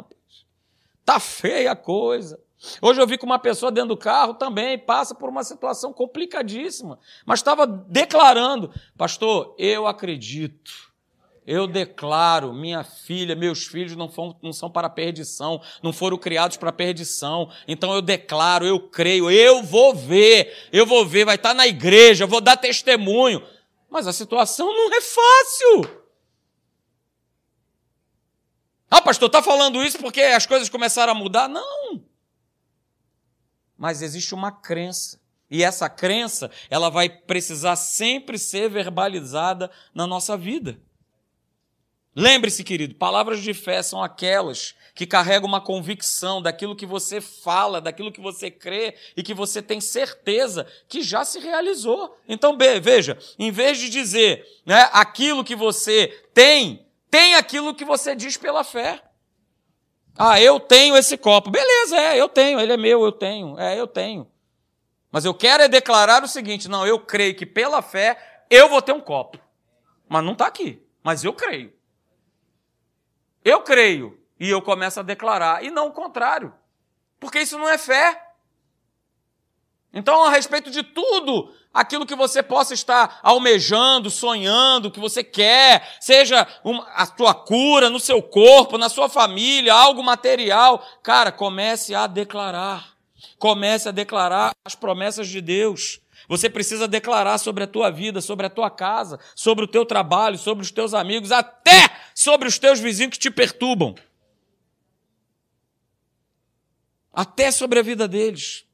tá 1.05 1.19
feia 1.19 1.73
a 1.73 1.77
coisa. 1.77 2.39
Hoje 2.83 3.01
eu 3.01 3.07
vi 3.07 3.17
que 3.17 3.25
uma 3.25 3.39
pessoa 3.39 3.73
dentro 3.73 3.91
do 3.91 3.97
carro 3.97 4.35
também 4.35 4.79
passa 4.79 5.15
por 5.15 5.31
uma 5.31 5.43
situação 5.43 5.95
complicadíssima, 5.95 6.99
mas 7.25 7.41
estava 7.41 7.67
declarando, 7.67 8.71
pastor, 8.99 9.55
eu 9.59 9.87
acredito 9.87 10.90
eu 11.51 11.67
declaro, 11.67 12.55
minha 12.55 12.85
filha, 12.85 13.35
meus 13.35 13.67
filhos 13.67 13.97
não, 13.97 14.09
foram, 14.09 14.39
não 14.41 14.53
são 14.53 14.71
para 14.71 14.89
perdição, 14.89 15.61
não 15.83 15.93
foram 15.93 16.17
criados 16.17 16.57
para 16.57 16.71
perdição. 16.71 17.51
Então 17.67 17.93
eu 17.93 18.01
declaro, 18.01 18.65
eu 18.65 18.79
creio, 18.89 19.29
eu 19.29 19.61
vou 19.61 19.93
ver, 19.93 20.69
eu 20.73 20.87
vou 20.87 21.05
ver, 21.05 21.25
vai 21.25 21.35
estar 21.35 21.53
na 21.53 21.67
igreja, 21.67 22.23
eu 22.23 22.29
vou 22.29 22.41
dar 22.41 22.57
testemunho. 22.57 23.45
Mas 23.91 24.07
a 24.07 24.13
situação 24.13 24.69
não 24.69 24.95
é 24.95 25.01
fácil. 25.01 26.05
Ah, 28.89 29.03
pastor, 29.03 29.27
está 29.27 29.43
falando 29.43 29.83
isso 29.83 29.99
porque 29.99 30.21
as 30.21 30.47
coisas 30.47 30.69
começaram 30.69 31.11
a 31.11 31.17
mudar? 31.17 31.49
Não. 31.49 32.01
Mas 33.77 34.03
existe 34.03 34.37
uma 34.37 34.53
crença. 34.53 35.21
E 35.51 35.65
essa 35.65 35.91
crença, 35.91 36.49
ela 36.71 36.89
vai 36.89 37.09
precisar 37.09 37.75
sempre 37.75 38.39
ser 38.39 38.71
verbalizada 38.71 39.69
na 39.93 40.07
nossa 40.07 40.37
vida. 40.37 40.81
Lembre-se, 42.21 42.63
querido, 42.63 42.95
palavras 42.97 43.41
de 43.41 43.55
fé 43.55 43.83
são 43.83 44.03
aquelas 44.03 44.75
que 44.95 45.07
carregam 45.07 45.49
uma 45.49 45.59
convicção 45.59 46.43
daquilo 46.43 46.77
que 46.77 46.85
você 46.85 47.19
fala, 47.19 47.81
daquilo 47.81 48.13
que 48.13 48.21
você 48.21 48.51
crê 48.51 48.95
e 49.17 49.23
que 49.23 49.33
você 49.33 49.63
tem 49.63 49.81
certeza 49.81 50.67
que 50.87 51.03
já 51.03 51.25
se 51.25 51.39
realizou. 51.39 52.15
Então, 52.29 52.59
veja, 52.83 53.17
em 53.39 53.51
vez 53.51 53.79
de 53.79 53.89
dizer 53.89 54.45
né, 54.67 54.91
aquilo 54.93 55.43
que 55.43 55.57
você 55.57 56.09
tem, 56.35 56.87
tem 57.11 57.37
aquilo 57.37 57.75
que 57.75 57.87
você 57.87 58.15
diz 58.15 58.37
pela 58.37 58.63
fé. 58.65 59.03
Ah, 60.15 60.39
eu 60.39 60.61
tenho 60.61 60.99
esse 60.99 61.17
copo. 61.17 61.51
Beleza, 61.51 61.97
é, 61.97 62.21
eu 62.21 62.29
tenho, 62.29 62.61
ele 62.61 62.75
é 62.75 62.77
meu, 62.77 63.03
eu 63.03 63.13
tenho, 63.13 63.59
é, 63.59 63.81
eu 63.81 63.87
tenho. 63.87 64.31
Mas 65.11 65.25
eu 65.25 65.33
quero 65.33 65.63
é 65.63 65.69
declarar 65.69 66.23
o 66.23 66.29
seguinte: 66.29 66.69
não, 66.69 66.87
eu 66.87 67.01
creio 67.01 67.35
que 67.35 67.47
pela 67.47 67.81
fé 67.81 68.45
eu 68.51 68.69
vou 68.69 68.83
ter 68.83 68.93
um 68.93 69.01
copo. 69.01 69.39
Mas 70.07 70.23
não 70.23 70.33
está 70.33 70.47
aqui, 70.47 70.83
mas 71.03 71.25
eu 71.25 71.33
creio. 71.33 71.80
Eu 73.45 73.63
creio 73.63 74.19
e 74.39 74.49
eu 74.49 74.63
começo 74.63 75.01
a 75.01 75.03
declarar, 75.03 75.63
e 75.63 75.71
não 75.71 75.89
o 75.89 75.93
contrário, 75.93 76.53
porque 77.19 77.41
isso 77.41 77.59
não 77.59 77.69
é 77.69 77.77
fé. 77.77 78.29
Então, 79.93 80.25
a 80.25 80.31
respeito 80.31 80.71
de 80.71 80.83
tudo 80.83 81.53
aquilo 81.75 82.07
que 82.07 82.15
você 82.15 82.43
possa 82.43 82.75
estar 82.75 83.19
almejando, 83.23 84.09
sonhando, 84.09 84.91
que 84.91 85.01
você 85.01 85.23
quer, 85.23 85.97
seja 86.01 86.47
uma, 86.63 86.85
a 86.95 87.07
tua 87.07 87.35
cura 87.35 87.91
no 87.91 87.99
seu 87.99 88.23
corpo, 88.23 88.79
na 88.79 88.89
sua 88.89 89.09
família, 89.09 89.75
algo 89.75 90.03
material, 90.03 90.85
cara, 91.03 91.33
comece 91.33 91.95
a 91.95 92.07
declarar. 92.07 92.91
Comece 93.39 93.89
a 93.89 93.93
declarar 93.93 94.53
as 94.65 94.75
promessas 94.75 95.29
de 95.29 95.41
Deus. 95.41 96.01
Você 96.29 96.49
precisa 96.49 96.87
declarar 96.87 97.39
sobre 97.39 97.65
a 97.65 97.67
tua 97.67 97.91
vida, 97.91 98.21
sobre 98.21 98.47
a 98.47 98.51
tua 98.51 98.71
casa, 98.71 99.19
sobre 99.35 99.65
o 99.65 99.69
teu 99.69 99.85
trabalho, 99.85 100.39
sobre 100.39 100.63
os 100.63 100.71
teus 100.71 100.95
amigos, 100.95 101.33
até 101.33 101.91
sobre 102.15 102.49
os 102.49 102.59
teus 102.59 102.79
vizinhos 102.79 103.13
que 103.13 103.19
te 103.19 103.31
perturbam. 103.31 103.95
Até 107.13 107.51
sobre 107.51 107.79
a 107.79 107.83
vida 107.83 108.07
deles. 108.07 108.65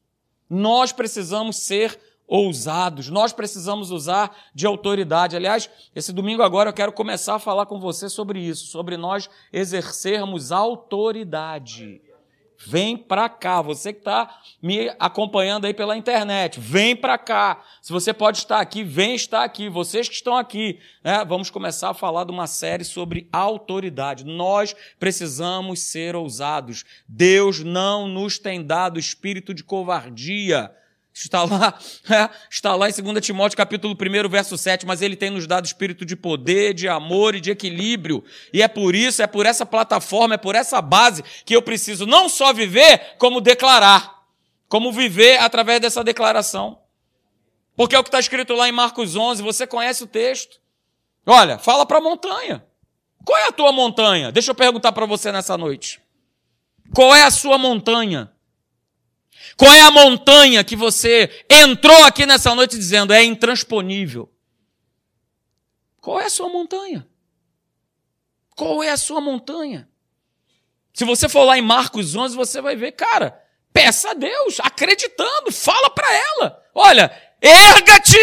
Nós 0.49 0.93
precisamos 0.93 1.57
ser 1.57 1.99
ousados, 2.27 3.09
nós 3.09 3.33
precisamos 3.33 3.91
usar 3.91 4.37
de 4.55 4.67
autoridade. 4.67 5.37
Aliás, 5.37 5.71
esse 5.95 6.13
domingo 6.13 6.43
agora 6.43 6.71
eu 6.71 6.75
quero 6.75 6.93
começar 6.93 7.37
a 7.37 7.39
falar 7.39 7.67
com 7.67 7.79
você 7.79 8.09
sobre 8.09 8.41
isso, 8.41 8.67
sobre 8.67 8.97
nós 8.97 9.31
exercermos 9.53 10.51
autoridade. 10.51 12.01
Vem 12.65 12.97
para 12.97 13.29
cá. 13.29 13.61
Você 13.63 13.93
que 13.93 13.99
está 13.99 14.41
me 14.63 14.89
acompanhando 14.99 15.67
aí 15.67 15.75
pela 15.75 15.97
internet, 15.97 16.59
vem 16.61 16.97
para 16.97 17.19
cá. 17.19 17.63
Se 17.83 17.93
você 17.93 18.13
pode 18.13 18.39
estar 18.39 18.61
aqui, 18.61 18.83
vem 18.83 19.15
estar 19.15 19.45
aqui. 19.45 19.69
Vocês 19.69 20.09
que 20.09 20.15
estão 20.15 20.37
aqui, 20.37 20.79
né? 21.03 21.25
vamos 21.25 21.51
começar 21.51 21.91
a 21.91 21.95
falar 21.95 22.25
de 22.25 22.33
uma 22.33 22.47
série 22.47 22.85
sobre 22.85 23.29
autoridade. 23.33 24.25
Nós 24.25 24.75
precisamos 24.99 25.81
ser 25.81 26.17
ousados. 26.17 26.85
Deus 27.09 27.63
não 27.63 28.09
nos 28.09 28.39
tem 28.39 28.65
dado 28.65 28.99
espírito 28.99 29.53
de 29.53 29.63
covardia 29.63 30.71
Está 31.17 31.45
lá, 31.45 31.79
é, 32.11 32.29
está 32.51 32.77
lá 32.77 32.91
em 32.91 32.93
2 32.93 33.25
Timóteo 33.25 33.57
capítulo 33.57 33.95
1, 33.95 34.29
verso 34.29 34.59
7, 34.59 34.85
mas 34.85 35.01
ele 35.01 35.17
tem 35.17 35.31
nos 35.31 35.47
dado 35.47 35.65
espírito 35.65 36.05
de 36.05 36.15
poder, 36.15 36.75
de 36.75 36.87
amor 36.89 37.35
e 37.35 37.41
de 37.41 37.51
equilíbrio. 37.51 38.23
E 38.53 38.61
é 38.61 38.69
por 38.69 38.95
isso, 38.95 39.23
é 39.23 39.27
por 39.27 39.47
essa 39.47 39.65
plataforma, 39.65 40.35
é 40.35 40.39
por 40.39 40.55
essa 40.55 40.83
base 40.83 41.25
que 41.47 41.57
eu 41.57 41.63
preciso 41.63 42.05
não 42.05 42.29
só 42.29 42.53
viver, 42.53 43.17
como 43.17 43.41
declarar. 43.41 44.15
Como 44.69 44.93
viver 44.93 45.41
através 45.41 45.81
dessa 45.81 46.05
declaração. 46.05 46.81
Porque 47.75 47.95
é 47.95 47.99
o 47.99 48.03
que 48.03 48.09
está 48.09 48.21
escrito 48.21 48.53
lá 48.53 48.69
em 48.69 48.73
Marcos 48.73 49.17
11, 49.17 49.43
você 49.43 49.67
conhece 49.67 50.05
o 50.05 50.07
texto. 50.07 50.61
Olha, 51.25 51.59
fala 51.59 51.87
para 51.87 51.97
a 51.97 52.01
montanha. 52.01 52.63
Qual 53.25 53.39
é 53.39 53.49
a 53.49 53.53
tua 53.53 53.73
montanha? 53.73 54.31
Deixa 54.31 54.51
eu 54.51 54.55
perguntar 54.55 54.93
para 54.93 55.07
você 55.07 55.33
nessa 55.33 55.57
noite. 55.57 55.99
Qual 56.95 57.15
é 57.15 57.23
a 57.23 57.31
sua 57.31 57.57
montanha? 57.57 58.31
Qual 59.57 59.73
é 59.73 59.81
a 59.81 59.91
montanha 59.91 60.63
que 60.63 60.77
você 60.77 61.45
entrou 61.49 62.05
aqui 62.05 62.27
nessa 62.27 62.55
noite 62.55 62.77
dizendo 62.77 63.13
é 63.13 63.25
intransponível? 63.25 64.31
Qual 66.01 66.21
é 66.21 66.27
a 66.27 66.31
sua 66.31 66.49
montanha? 66.49 67.07
Qual 68.55 68.83
é 68.83 68.91
a 68.91 68.97
sua 68.97 69.21
montanha? 69.21 69.89
Se 70.93 71.05
você 71.05 71.29
for 71.29 71.45
lá 71.45 71.59
em 71.59 71.63
Marcos 71.63 72.15
11, 72.15 72.37
você 72.37 72.61
vai 72.61 72.77
ver, 72.77 72.93
cara, 72.93 73.43
peça 73.73 74.11
a 74.11 74.15
Deus, 74.15 74.61
acreditando, 74.61 75.53
fala 75.53 75.91
para 75.91 76.11
ela. 76.13 76.63
Olha, 76.75 77.11
erga-te 77.41 78.19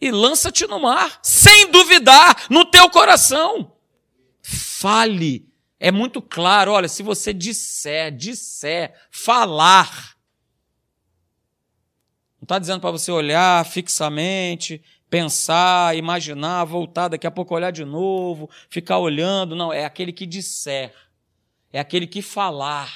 e 0.00 0.10
lança-te 0.10 0.66
no 0.66 0.80
mar, 0.80 1.18
sem 1.22 1.70
duvidar, 1.70 2.46
no 2.50 2.64
teu 2.64 2.90
coração. 2.90 3.72
Fale. 4.42 5.48
É 5.80 5.90
muito 5.90 6.20
claro, 6.20 6.72
olha, 6.72 6.88
se 6.88 7.02
você 7.02 7.32
disser, 7.32 8.10
disser, 8.10 8.92
falar, 9.10 10.17
está 12.48 12.58
dizendo 12.58 12.80
para 12.80 12.90
você 12.90 13.12
olhar 13.12 13.62
fixamente, 13.66 14.82
pensar, 15.10 15.94
imaginar, 15.94 16.64
voltar, 16.64 17.08
daqui 17.08 17.26
a 17.26 17.30
pouco 17.30 17.54
olhar 17.54 17.70
de 17.70 17.84
novo, 17.84 18.48
ficar 18.70 18.98
olhando. 18.98 19.54
Não, 19.54 19.70
é 19.70 19.84
aquele 19.84 20.14
que 20.14 20.24
disser, 20.24 20.94
é 21.70 21.78
aquele 21.78 22.06
que 22.06 22.22
falar. 22.22 22.90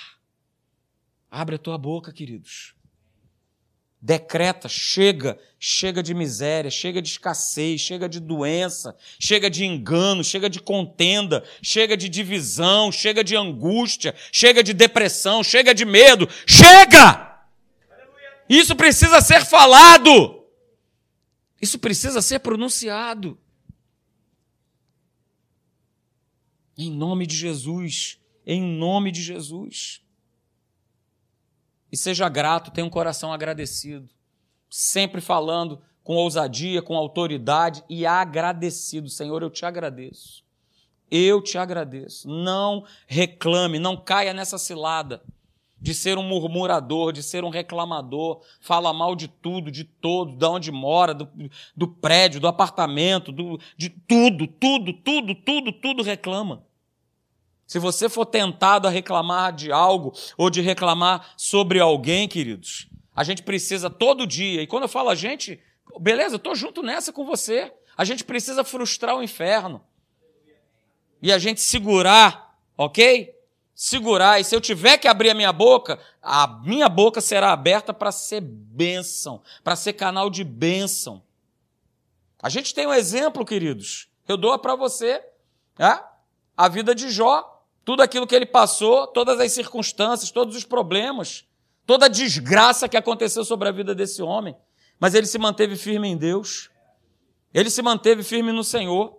Abre 1.31 1.57
a 1.57 1.59
tua 1.59 1.77
boca, 1.77 2.11
queridos. 2.13 2.75
Decreta, 4.01 4.69
chega, 4.71 5.39
chega 5.61 6.03
de 6.03 6.15
miséria, 6.15 6.71
chega 6.71 7.03
de 7.03 7.11
escassez, 7.11 7.81
chega 7.81 8.09
de 8.09 8.21
doença, 8.21 8.97
chega 9.21 9.51
de 9.51 9.67
engano, 9.67 10.25
chega 10.25 10.49
de 10.49 10.61
contenda, 10.61 11.45
chega 11.63 11.95
de 11.95 12.09
divisão, 12.09 12.91
chega 12.91 13.23
de 13.23 13.37
angústia, 13.37 14.15
chega 14.33 14.63
de 14.63 14.73
depressão, 14.73 15.45
chega 15.45 15.75
de 15.75 15.85
medo. 15.85 16.27
Chega! 16.47 17.32
Isso 18.53 18.77
precisa 18.77 19.23
ser 19.23 19.47
falado. 19.47 20.45
Isso 21.59 21.79
precisa 21.79 22.21
ser 22.21 22.41
pronunciado. 22.41 23.41
Em 26.77 26.91
nome 26.91 27.27
de 27.27 27.35
Jesus. 27.35 28.21
Em 28.45 28.61
nome 28.61 29.11
de 29.11 29.23
Jesus. 29.23 30.03
E 31.91 31.97
seja 31.97 32.29
grato, 32.29 32.71
tenha 32.71 32.87
um 32.87 32.91
coração 32.91 33.33
agradecido. 33.33 34.11
Sempre 34.69 35.23
falando 35.23 35.81
com 36.05 36.17
ousadia, 36.17 36.83
com 36.83 36.95
autoridade 36.95 37.83
e 37.89 38.05
agradecido. 38.05 39.09
Senhor, 39.09 39.43
eu 39.43 39.49
te 39.49 39.65
agradeço. 39.65 40.45
Eu 41.11 41.41
te 41.41 41.57
agradeço. 41.57 42.29
Não 42.29 42.85
reclame, 43.07 43.79
não 43.79 43.97
caia 43.97 44.35
nessa 44.35 44.59
cilada 44.59 45.23
de 45.83 45.93
ser 45.93 46.17
um 46.17 46.23
murmurador, 46.23 47.13
de 47.13 47.25
ser 47.25 47.43
um 47.43 47.49
reclamador, 47.49 48.41
fala 48.61 48.93
mal 48.93 49.17
de 49.17 49.27
tudo, 49.27 49.69
de 49.69 49.83
todo, 49.83 50.37
de 50.37 50.47
onde 50.47 50.71
mora, 50.71 51.13
do, 51.13 51.29
do 51.77 51.89
prédio, 51.89 52.41
do 52.41 52.47
apartamento, 52.47 53.33
do, 53.33 53.59
de 53.77 53.91
tudo, 53.91 54.47
tudo, 54.47 54.93
tudo, 54.93 55.35
tudo, 55.35 55.73
tudo 55.73 56.03
reclama. 56.05 56.65
Se 57.67 57.81
você 57.81 58.09
for 58.09 58.25
tentado 58.25 58.87
a 58.87 58.91
reclamar 58.91 59.53
de 59.53 59.73
algo 59.73 60.13
ou 60.39 60.49
de 60.49 60.61
reclamar 60.61 61.33
sobre 61.37 61.81
alguém, 61.81 62.29
queridos, 62.29 62.89
a 63.15 63.25
gente 63.25 63.43
precisa 63.43 63.91
todo 63.91 64.25
dia, 64.25 64.63
e 64.63 64.69
quando 64.69 64.85
eu 64.85 64.89
falo 64.89 65.09
a 65.09 65.17
gente, 65.17 65.59
beleza, 65.99 66.35
eu 66.35 66.37
estou 66.37 66.55
junto 66.55 66.81
nessa 66.81 67.13
com 67.13 67.27
você. 67.27 67.73
A 67.97 68.05
gente 68.05 68.23
precisa 68.23 68.63
frustrar 68.63 69.17
o 69.17 69.23
inferno. 69.23 69.83
E 71.21 71.33
a 71.33 71.39
gente 71.39 71.61
segurar, 71.61 72.57
ok? 72.79 73.32
Segurar, 73.83 74.39
e 74.39 74.45
se 74.45 74.55
eu 74.55 74.61
tiver 74.61 74.97
que 74.97 75.09
abrir 75.09 75.31
a 75.31 75.35
minha 75.35 75.53
boca, 75.53 75.99
a 76.23 76.47
minha 76.47 76.89
boca 76.89 77.21
será 77.21 77.51
aberta 77.51 77.93
para 77.93 78.13
ser 78.13 78.41
bênção, 78.41 79.43
para 79.65 79.75
ser 79.75 79.95
canal 79.95 80.31
de 80.31 80.45
bênção. 80.45 81.21
A 82.41 82.49
gente 82.49 82.73
tem 82.73 82.87
um 82.87 82.95
exemplo, 82.95 83.45
queridos. 83.45 84.09
Eu 84.29 84.37
dou 84.37 84.57
para 84.57 84.77
você 84.77 85.21
é? 85.81 86.01
a 86.57 86.69
vida 86.69 86.95
de 86.95 87.11
Jó, 87.11 87.61
tudo 87.85 88.05
aquilo 88.05 88.25
que 88.25 88.37
ele 88.37 88.47
passou, 88.47 89.09
todas 89.09 89.41
as 89.41 89.51
circunstâncias, 89.51 90.31
todos 90.31 90.55
os 90.55 90.63
problemas, 90.63 91.45
toda 91.85 92.07
a 92.07 92.09
desgraça 92.09 92.89
que 92.89 92.97
aconteceu 92.97 93.45
sobre 93.45 93.69
a 93.69 93.73
vida 93.73 93.97
desse 93.97 94.23
homem. 94.23 94.55
Mas 95.01 95.13
ele 95.13 95.27
se 95.27 95.41
manteve 95.41 95.75
firme 95.75 96.07
em 96.07 96.17
Deus. 96.17 96.71
Ele 97.53 97.69
se 97.69 97.83
manteve 97.83 98.23
firme 98.23 98.53
no 98.53 98.63
Senhor. 98.63 99.19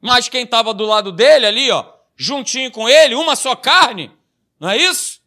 Mas 0.00 0.28
quem 0.28 0.44
estava 0.44 0.72
do 0.72 0.84
lado 0.84 1.10
dele 1.10 1.44
ali, 1.46 1.72
ó, 1.72 1.95
juntinho 2.16 2.70
com 2.70 2.88
ele, 2.88 3.14
uma 3.14 3.36
só 3.36 3.54
carne, 3.54 4.10
não 4.58 4.70
é 4.70 4.76
isso? 4.76 5.20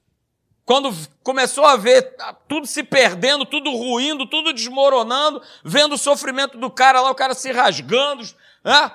Quando 0.65 0.95
começou 1.23 1.65
a 1.65 1.75
ver 1.75 2.15
tudo 2.47 2.67
se 2.67 2.84
perdendo, 2.84 3.45
tudo 3.45 3.71
ruindo, 3.71 4.28
tudo 4.28 4.54
desmoronando, 4.54 5.41
vendo 5.63 5.95
o 5.95 5.97
sofrimento 5.97 6.58
do 6.58 6.69
cara 6.69 7.02
lá, 7.02 7.10
o 7.10 7.15
cara 7.15 7.34
se 7.34 7.52
rasgando, 7.52 8.23
né? 8.63 8.91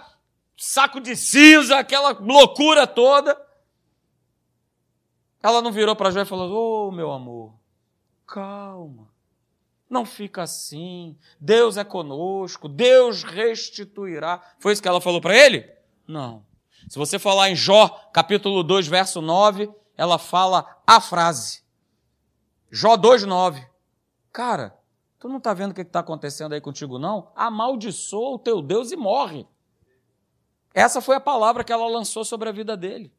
saco 0.56 1.00
de 1.00 1.16
cinza, 1.16 1.76
aquela 1.76 2.12
loucura 2.12 2.86
toda. 2.86 3.40
Ela 5.42 5.60
não 5.60 5.72
virou 5.72 5.94
para 5.96 6.10
Jó 6.10 6.20
e 6.20 6.24
falou: 6.24 6.50
Ô 6.50 6.88
oh, 6.88 6.92
meu 6.92 7.10
amor, 7.10 7.54
calma, 8.26 9.08
não 9.90 10.04
fica 10.06 10.42
assim. 10.42 11.18
Deus 11.40 11.76
é 11.76 11.84
conosco, 11.84 12.68
Deus 12.68 13.22
restituirá. 13.22 14.42
Foi 14.58 14.72
isso 14.72 14.82
que 14.82 14.88
ela 14.88 15.00
falou 15.00 15.20
para 15.20 15.36
ele? 15.36 15.68
Não. 16.06 16.44
Se 16.88 16.98
você 16.98 17.18
falar 17.18 17.50
em 17.50 17.56
Jó, 17.56 17.88
capítulo 18.12 18.62
2, 18.62 18.86
verso 18.86 19.20
9, 19.20 19.70
ela 19.96 20.18
fala 20.18 20.80
a 20.86 21.00
frase. 21.00 21.62
Jó 22.70 22.96
2, 22.96 23.24
9. 23.24 23.66
Cara, 24.32 24.76
tu 25.18 25.28
não 25.28 25.38
está 25.38 25.54
vendo 25.54 25.70
o 25.70 25.74
que 25.74 25.82
está 25.82 26.00
acontecendo 26.00 26.52
aí 26.52 26.60
contigo, 26.60 26.98
não? 26.98 27.30
Amaldiçoa 27.34 28.34
o 28.34 28.38
teu 28.38 28.60
Deus 28.60 28.92
e 28.92 28.96
morre. 28.96 29.46
Essa 30.74 31.00
foi 31.00 31.16
a 31.16 31.20
palavra 31.20 31.62
que 31.62 31.72
ela 31.72 31.86
lançou 31.86 32.24
sobre 32.24 32.48
a 32.48 32.52
vida 32.52 32.76
dele. 32.76 33.12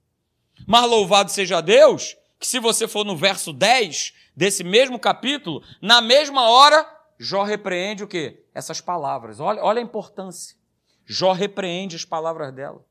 Mas 0.68 0.90
louvado 0.90 1.32
seja 1.32 1.62
Deus, 1.62 2.18
que 2.40 2.46
se 2.46 2.60
você 2.60 2.88
for 2.88 3.06
no 3.06 3.16
verso 3.16 3.54
10 3.54 4.14
desse 4.36 4.64
mesmo 4.64 5.00
capítulo, 5.00 5.64
na 5.82 6.02
mesma 6.02 6.50
hora, 6.50 6.86
Jó 7.18 7.44
repreende 7.44 8.04
o 8.04 8.08
quê? 8.08 8.44
Essas 8.54 8.82
palavras. 8.82 9.40
Olha, 9.40 9.64
olha 9.64 9.80
a 9.80 9.84
importância. 9.84 10.58
Jó 11.06 11.32
repreende 11.32 11.96
as 11.96 12.04
palavras 12.04 12.54
dela. 12.54 12.84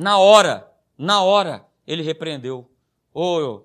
Na 0.00 0.16
hora, 0.16 0.66
na 0.96 1.22
hora, 1.22 1.68
ele 1.86 2.02
repreendeu. 2.02 2.70
Ô, 3.12 3.64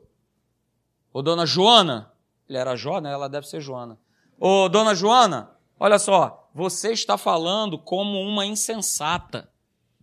ô 1.14 1.22
dona 1.22 1.46
Joana, 1.46 2.12
ele 2.50 2.58
era 2.58 2.76
né? 3.00 3.10
Ela 3.10 3.30
deve 3.30 3.48
ser 3.48 3.62
Joana. 3.62 3.98
Ô, 4.38 4.68
dona 4.68 4.94
Joana, 4.94 5.56
olha 5.80 5.98
só, 5.98 6.50
você 6.54 6.92
está 6.92 7.18
falando 7.18 7.80
como 7.80 8.20
uma 8.20 8.46
insensata. 8.46 9.50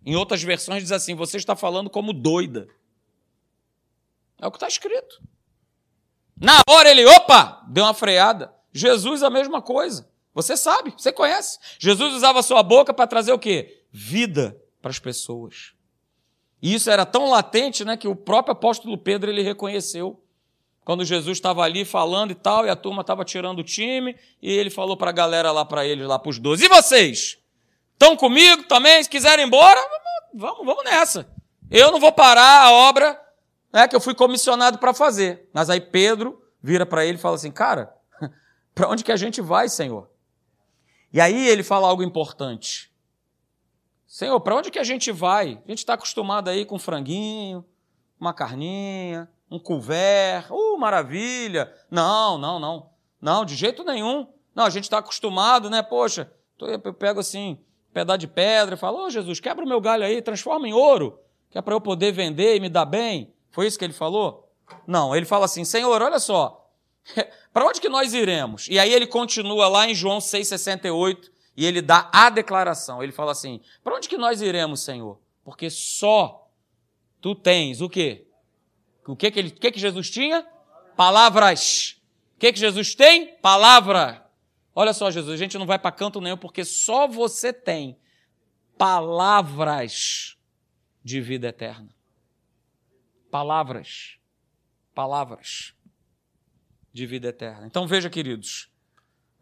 Em 0.03 0.16
outras 0.16 0.42
versões 0.42 0.83
diz 0.83 0.90
assim: 0.90 1.14
você 1.14 1.37
está 1.37 1.55
falando 1.55 1.90
como 1.90 2.14
doida. 2.14 2.66
É 4.40 4.47
o 4.47 4.51
que 4.51 4.57
está 4.57 4.68
escrito. 4.68 5.23
Na 6.35 6.62
hora 6.66 6.90
ele, 6.90 7.05
opa, 7.05 7.62
deu 7.68 7.85
uma 7.85 7.92
freada. 7.92 8.55
Jesus 8.73 9.23
a 9.23 9.29
mesma 9.29 9.61
coisa. 9.61 10.11
Você 10.33 10.57
sabe, 10.57 10.95
você 10.97 11.12
conhece. 11.12 11.59
Jesus 11.79 12.14
usava 12.14 12.42
sua 12.42 12.62
boca 12.62 12.95
para 12.95 13.07
trazer 13.07 13.35
o 13.35 13.38
quê? 13.38 13.85
Vida 13.92 14.59
para 14.81 14.90
as 14.90 14.99
pessoas. 14.99 15.75
E 16.62 16.72
isso 16.72 16.88
era 16.88 17.05
tão 17.05 17.29
latente, 17.29 17.85
né, 17.85 17.96
que 17.96 18.07
o 18.07 18.14
próprio 18.14 18.53
apóstolo 18.53 18.96
Pedro 18.96 19.29
ele 19.29 19.42
reconheceu. 19.42 20.22
Quando 20.85 21.05
Jesus 21.05 21.38
estava 21.38 21.62
ali 21.62 21.85
falando 21.85 22.31
e 22.31 22.35
tal, 22.35 22.64
e 22.64 22.70
a 22.70 22.77
turma 22.77 23.03
estava 23.03 23.25
tirando 23.25 23.59
o 23.59 23.64
time, 23.64 24.16
e 24.40 24.51
ele 24.51 24.70
falou 24.70 24.96
para 24.96 25.11
a 25.11 25.12
galera 25.12 25.51
lá 25.51 25.64
para 25.64 25.85
eles, 25.85 26.07
lá 26.07 26.18
para 26.18 26.31
os 26.31 26.38
doze: 26.38 26.64
E 26.64 26.68
vocês? 26.68 27.38
Estão 27.92 28.16
comigo 28.16 28.64
também? 28.64 29.03
Se 29.03 29.09
quiserem 29.09 29.44
ir 29.44 29.48
embora, 29.48 29.81
vamos, 30.35 30.64
vamos 30.64 30.85
nessa. 30.85 31.29
Eu 31.70 31.90
não 31.90 32.01
vou 32.01 32.12
parar 32.12 32.64
a 32.64 32.72
obra 32.72 33.20
né, 33.72 33.88
que 33.88 33.96
eu 33.96 34.01
fui 34.01 34.14
comissionado 34.14 34.79
para 34.79 34.92
fazer. 34.92 35.48
Mas 35.53 35.70
aí 35.70 35.81
Pedro 35.81 36.40
vira 36.62 36.85
para 36.85 37.05
ele 37.05 37.16
e 37.16 37.20
fala 37.20 37.37
assim: 37.37 37.51
Cara, 37.51 37.92
para 38.75 38.88
onde 38.88 39.03
que 39.03 39.12
a 39.12 39.16
gente 39.16 39.40
vai, 39.40 39.68
Senhor? 39.68 40.11
E 41.12 41.20
aí 41.20 41.48
ele 41.48 41.62
fala 41.62 41.88
algo 41.88 42.03
importante. 42.03 42.92
Senhor, 44.12 44.38
para 44.40 44.55
onde 44.55 44.70
que 44.70 44.79
a 44.79 44.85
gente 44.85 45.11
vai? 45.11 45.59
A 45.64 45.70
gente 45.70 45.79
está 45.79 45.94
acostumado 45.94 46.51
aí 46.51 46.66
com 46.66 46.79
franguinho, 46.79 47.64
uma 48.20 48.35
carninha, 48.35 49.27
um 49.51 49.59
couvert, 49.59 50.51
uh, 50.51 50.77
maravilha. 50.77 51.72
Não, 51.90 52.37
não, 52.37 52.61
não. 52.61 52.90
Não, 53.18 53.42
de 53.42 53.55
jeito 53.55 53.83
nenhum. 53.83 54.29
Não, 54.55 54.66
a 54.66 54.70
gente 54.70 54.85
está 54.85 54.98
acostumado, 54.98 55.70
né? 55.70 55.83
Poxa, 55.83 56.31
eu 56.61 56.92
pego 56.92 57.20
assim, 57.20 57.59
um 57.88 57.92
pedaço 57.94 58.18
de 58.18 58.27
pedra 58.29 58.75
e 58.75 58.79
falo, 58.79 58.98
ô 58.98 59.05
oh, 59.07 59.11
Jesus, 59.11 59.40
quebra 59.40 59.64
o 59.64 59.68
meu 59.68 59.81
galho 59.81 60.05
aí, 60.05 60.20
transforma 60.20 60.68
em 60.68 60.75
ouro, 60.75 61.18
que 61.51 61.57
é 61.57 61.62
para 61.62 61.75
eu 61.75 61.81
poder 61.81 62.12
vender 62.12 62.55
e 62.55 62.61
me 62.61 62.68
dar 62.68 62.85
bem. 62.85 63.33
Foi 63.51 63.66
isso 63.66 63.79
que 63.79 63.85
ele 63.87 63.94
falou? 63.94 64.53
Não, 64.87 65.16
ele 65.16 65.25
fala 65.25 65.46
assim, 65.46 65.64
Senhor, 65.64 66.03
olha 66.03 66.18
só, 66.18 66.70
para 67.51 67.64
onde 67.64 67.81
que 67.81 67.88
nós 67.88 68.12
iremos? 68.12 68.68
E 68.68 68.79
aí 68.79 68.92
ele 68.92 69.07
continua 69.07 69.68
lá 69.68 69.88
em 69.88 69.94
João 69.94 70.18
6,68 70.18 71.33
e 71.57 71.67
ele 71.67 71.83
dá 71.83 72.09
a 72.12 72.31
declaração. 72.31 73.03
Ele 73.03 73.12
fala 73.12 73.33
assim: 73.33 73.61
para 73.83 73.95
onde 73.95 74.09
que 74.09 74.17
nós 74.17 74.41
iremos, 74.41 74.81
Senhor? 74.81 75.21
Porque 75.45 75.71
só 75.71 76.49
tu 77.21 77.35
tens 77.35 77.81
o 77.81 77.88
quê? 77.88 78.27
O 79.07 79.17
que 79.17 79.31
que, 79.31 79.38
ele, 79.38 79.51
que, 79.51 79.73
que 79.73 79.81
Jesus 79.81 80.11
tinha? 80.11 80.47
Palavras. 80.97 82.01
O 82.37 82.38
que 82.38 82.53
que 82.53 82.59
Jesus 82.59 82.95
tem? 82.95 83.37
Palavra. 83.37 84.27
Olha 84.75 84.95
só, 84.95 85.11
Jesus, 85.11 85.35
a 85.35 85.37
gente 85.37 85.59
não 85.59 85.67
vai 85.67 85.79
para 85.79 85.93
canto 85.93 86.21
nenhum 86.21 86.37
porque 86.37 86.65
só 86.65 87.07
você 87.07 87.53
tem 87.53 87.99
palavras 88.79 90.37
de 91.05 91.21
vida 91.21 91.49
eterna. 91.49 91.88
Palavras. 93.31 94.19
Palavras 94.95 95.75
de 96.93 97.07
vida 97.07 97.29
eterna. 97.29 97.67
Então 97.67 97.87
veja, 97.87 98.11
queridos, 98.11 98.71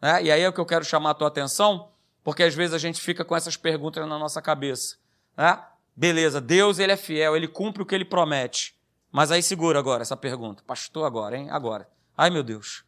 né? 0.01 0.23
e 0.23 0.31
aí 0.31 0.41
é 0.41 0.49
o 0.49 0.53
que 0.53 0.59
eu 0.59 0.65
quero 0.65 0.85
chamar 0.85 1.11
a 1.11 1.13
tua 1.13 1.27
atenção, 1.27 1.90
porque 2.23 2.43
às 2.43 2.53
vezes 2.53 2.73
a 2.73 2.77
gente 2.77 3.01
fica 3.01 3.25
com 3.25 3.35
essas 3.35 3.57
perguntas 3.57 4.07
na 4.07 4.17
nossa 4.17 4.41
cabeça. 4.41 4.97
Né? 5.35 5.61
Beleza, 5.95 6.39
Deus 6.39 6.79
ele 6.79 6.91
é 6.91 6.97
fiel, 6.97 7.35
ele 7.35 7.47
cumpre 7.47 7.81
o 7.81 7.85
que 7.85 7.95
ele 7.95 8.05
promete. 8.05 8.75
Mas 9.11 9.31
aí 9.31 9.43
segura 9.43 9.77
agora 9.79 10.01
essa 10.01 10.15
pergunta. 10.15 10.63
Pastor, 10.65 11.05
agora, 11.05 11.37
hein? 11.37 11.49
Agora. 11.49 11.89
Ai, 12.17 12.29
meu 12.29 12.43
Deus. 12.43 12.85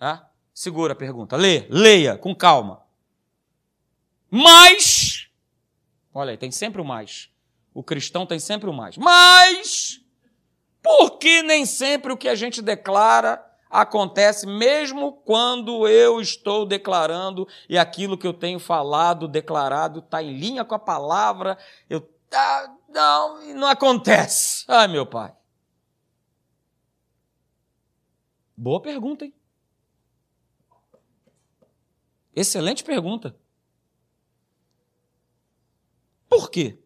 Né? 0.00 0.20
Segura 0.52 0.92
a 0.92 0.96
pergunta. 0.96 1.36
Lê, 1.36 1.66
leia 1.70 2.16
com 2.16 2.34
calma. 2.34 2.82
Mas, 4.30 5.28
olha 6.12 6.30
aí, 6.30 6.36
tem 6.36 6.50
sempre 6.50 6.80
o 6.80 6.84
mais. 6.84 7.30
O 7.72 7.82
cristão 7.82 8.26
tem 8.26 8.38
sempre 8.38 8.68
o 8.68 8.72
mais. 8.72 8.96
Mas, 8.96 10.00
por 10.82 11.18
que 11.18 11.42
nem 11.42 11.64
sempre 11.64 12.12
o 12.12 12.16
que 12.16 12.28
a 12.28 12.34
gente 12.34 12.60
declara 12.60 13.42
acontece 13.72 14.46
mesmo 14.46 15.14
quando 15.24 15.88
eu 15.88 16.20
estou 16.20 16.66
declarando 16.66 17.48
e 17.66 17.78
aquilo 17.78 18.18
que 18.18 18.26
eu 18.26 18.34
tenho 18.34 18.60
falado, 18.60 19.26
declarado, 19.26 20.00
está 20.00 20.22
em 20.22 20.36
linha 20.36 20.62
com 20.62 20.74
a 20.74 20.78
palavra, 20.78 21.56
eu 21.88 22.06
ah, 22.34 22.76
não, 22.88 23.54
não 23.54 23.68
acontece. 23.68 24.64
Ai, 24.68 24.88
meu 24.88 25.06
pai. 25.06 25.34
Boa 28.54 28.80
pergunta, 28.80 29.24
hein? 29.24 29.34
Excelente 32.34 32.84
pergunta. 32.84 33.34
Por 36.28 36.50
quê? 36.50 36.78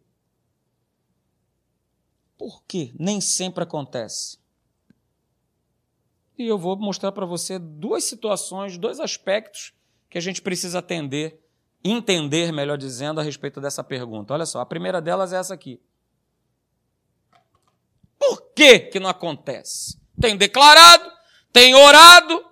Por 2.38 2.62
que 2.64 2.94
nem 2.98 3.20
sempre 3.20 3.64
acontece? 3.64 4.38
E 6.38 6.46
eu 6.46 6.58
vou 6.58 6.76
mostrar 6.76 7.12
para 7.12 7.24
você 7.24 7.58
duas 7.58 8.04
situações, 8.04 8.76
dois 8.76 9.00
aspectos 9.00 9.72
que 10.10 10.18
a 10.18 10.20
gente 10.20 10.42
precisa 10.42 10.80
atender, 10.80 11.40
entender, 11.82 12.52
melhor 12.52 12.76
dizendo, 12.76 13.20
a 13.20 13.22
respeito 13.22 13.60
dessa 13.60 13.82
pergunta. 13.82 14.34
Olha 14.34 14.46
só, 14.46 14.60
a 14.60 14.66
primeira 14.66 15.00
delas 15.00 15.32
é 15.32 15.36
essa 15.36 15.54
aqui. 15.54 15.80
Por 18.18 18.52
que 18.54 18.78
que 18.80 19.00
não 19.00 19.08
acontece? 19.08 19.98
Tenho 20.20 20.36
declarado, 20.36 21.10
tenho 21.52 21.78
orado, 21.78 22.44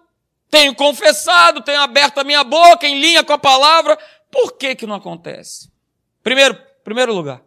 tenho 0.50 0.74
confessado, 0.74 1.62
tenho 1.62 1.80
aberto 1.80 2.18
a 2.18 2.24
minha 2.24 2.44
boca 2.44 2.86
em 2.86 3.00
linha 3.00 3.24
com 3.24 3.32
a 3.32 3.38
palavra. 3.38 3.98
Por 4.30 4.52
que 4.52 4.74
que 4.74 4.86
não 4.86 4.94
acontece? 4.94 5.70
Primeiro, 6.22 6.56
primeiro 6.82 7.14
lugar, 7.14 7.42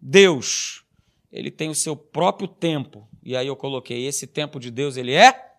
Deus, 0.00 0.84
ele 1.30 1.50
tem 1.50 1.68
o 1.68 1.74
seu 1.74 1.96
próprio 1.96 2.48
tempo 2.48 3.08
e 3.28 3.36
aí 3.36 3.46
eu 3.46 3.54
coloquei: 3.54 4.06
esse 4.06 4.26
tempo 4.26 4.58
de 4.58 4.70
Deus, 4.70 4.96
ele 4.96 5.12
é? 5.12 5.46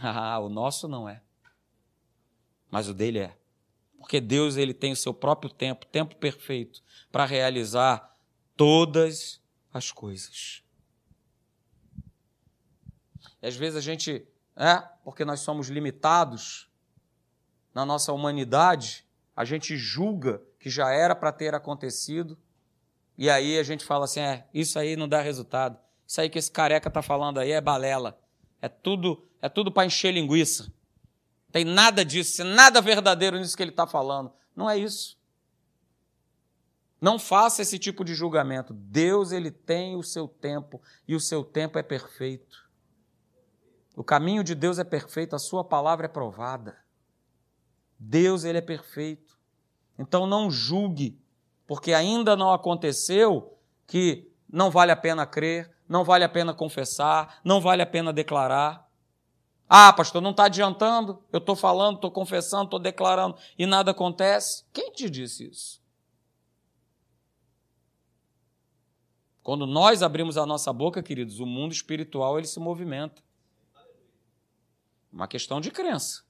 Ah, 0.00 0.38
o 0.38 0.48
nosso 0.48 0.86
não 0.86 1.08
é. 1.08 1.20
Mas 2.70 2.88
o 2.88 2.94
dele 2.94 3.18
é. 3.18 3.36
Porque 3.98 4.20
Deus 4.20 4.56
ele 4.56 4.72
tem 4.72 4.92
o 4.92 4.96
seu 4.96 5.12
próprio 5.12 5.50
tempo, 5.50 5.84
tempo 5.86 6.14
perfeito, 6.14 6.80
para 7.10 7.24
realizar 7.24 8.16
todas 8.56 9.40
as 9.74 9.90
coisas. 9.90 10.62
E 13.42 13.48
às 13.48 13.56
vezes 13.56 13.76
a 13.76 13.80
gente, 13.80 14.24
é, 14.54 14.76
porque 15.02 15.24
nós 15.24 15.40
somos 15.40 15.66
limitados 15.66 16.70
na 17.74 17.84
nossa 17.84 18.12
humanidade, 18.12 19.04
a 19.34 19.44
gente 19.44 19.76
julga 19.76 20.40
que 20.60 20.70
já 20.70 20.92
era 20.92 21.16
para 21.16 21.32
ter 21.32 21.56
acontecido, 21.56 22.38
e 23.16 23.28
aí 23.28 23.58
a 23.58 23.64
gente 23.64 23.84
fala 23.84 24.04
assim: 24.04 24.20
é, 24.20 24.46
isso 24.54 24.78
aí 24.78 24.94
não 24.94 25.08
dá 25.08 25.20
resultado. 25.20 25.87
Isso 26.08 26.22
aí 26.22 26.30
que 26.30 26.38
esse 26.38 26.50
careca 26.50 26.88
está 26.88 27.02
falando 27.02 27.38
aí 27.38 27.52
é 27.52 27.60
balela. 27.60 28.18
É 28.62 28.68
tudo, 28.68 29.28
é 29.42 29.48
tudo 29.48 29.70
para 29.70 29.84
encher 29.84 30.10
linguiça. 30.10 30.72
Tem 31.52 31.66
nada 31.66 32.02
disso, 32.02 32.42
nada 32.44 32.80
verdadeiro 32.80 33.38
nisso 33.38 33.54
que 33.54 33.62
ele 33.62 33.70
está 33.70 33.86
falando. 33.86 34.32
Não 34.56 34.70
é 34.70 34.78
isso. 34.78 35.18
Não 36.98 37.18
faça 37.18 37.60
esse 37.60 37.78
tipo 37.78 38.04
de 38.04 38.14
julgamento. 38.14 38.72
Deus 38.72 39.32
ele 39.32 39.50
tem 39.50 39.96
o 39.96 40.02
seu 40.02 40.26
tempo 40.26 40.80
e 41.06 41.14
o 41.14 41.20
seu 41.20 41.44
tempo 41.44 41.78
é 41.78 41.82
perfeito. 41.82 42.66
O 43.94 44.02
caminho 44.02 44.42
de 44.42 44.54
Deus 44.54 44.78
é 44.78 44.84
perfeito, 44.84 45.36
a 45.36 45.38
sua 45.38 45.62
palavra 45.62 46.06
é 46.06 46.08
provada. 46.08 46.78
Deus 47.98 48.44
ele 48.44 48.58
é 48.58 48.62
perfeito. 48.62 49.38
Então 49.98 50.26
não 50.26 50.50
julgue, 50.50 51.20
porque 51.66 51.92
ainda 51.92 52.34
não 52.34 52.50
aconteceu 52.50 53.58
que 53.86 54.32
não 54.50 54.70
vale 54.70 54.90
a 54.90 54.96
pena 54.96 55.26
crer, 55.26 55.76
não 55.88 56.04
vale 56.04 56.24
a 56.24 56.28
pena 56.28 56.52
confessar, 56.52 57.40
não 57.42 57.60
vale 57.60 57.82
a 57.82 57.86
pena 57.86 58.12
declarar. 58.12 58.86
Ah, 59.68 59.92
pastor, 59.92 60.22
não 60.22 60.30
está 60.30 60.44
adiantando, 60.44 61.22
eu 61.32 61.38
estou 61.38 61.54
falando, 61.54 61.96
estou 61.96 62.10
confessando, 62.10 62.64
estou 62.64 62.78
declarando 62.78 63.36
e 63.58 63.66
nada 63.66 63.90
acontece. 63.90 64.64
Quem 64.72 64.92
te 64.92 65.08
disse 65.08 65.48
isso? 65.48 65.82
Quando 69.42 69.66
nós 69.66 70.02
abrimos 70.02 70.36
a 70.36 70.44
nossa 70.44 70.72
boca, 70.72 71.02
queridos, 71.02 71.40
o 71.40 71.46
mundo 71.46 71.72
espiritual 71.72 72.38
ele 72.38 72.46
se 72.46 72.60
movimenta. 72.60 73.22
Uma 75.10 75.26
questão 75.26 75.58
de 75.58 75.70
crença. 75.70 76.22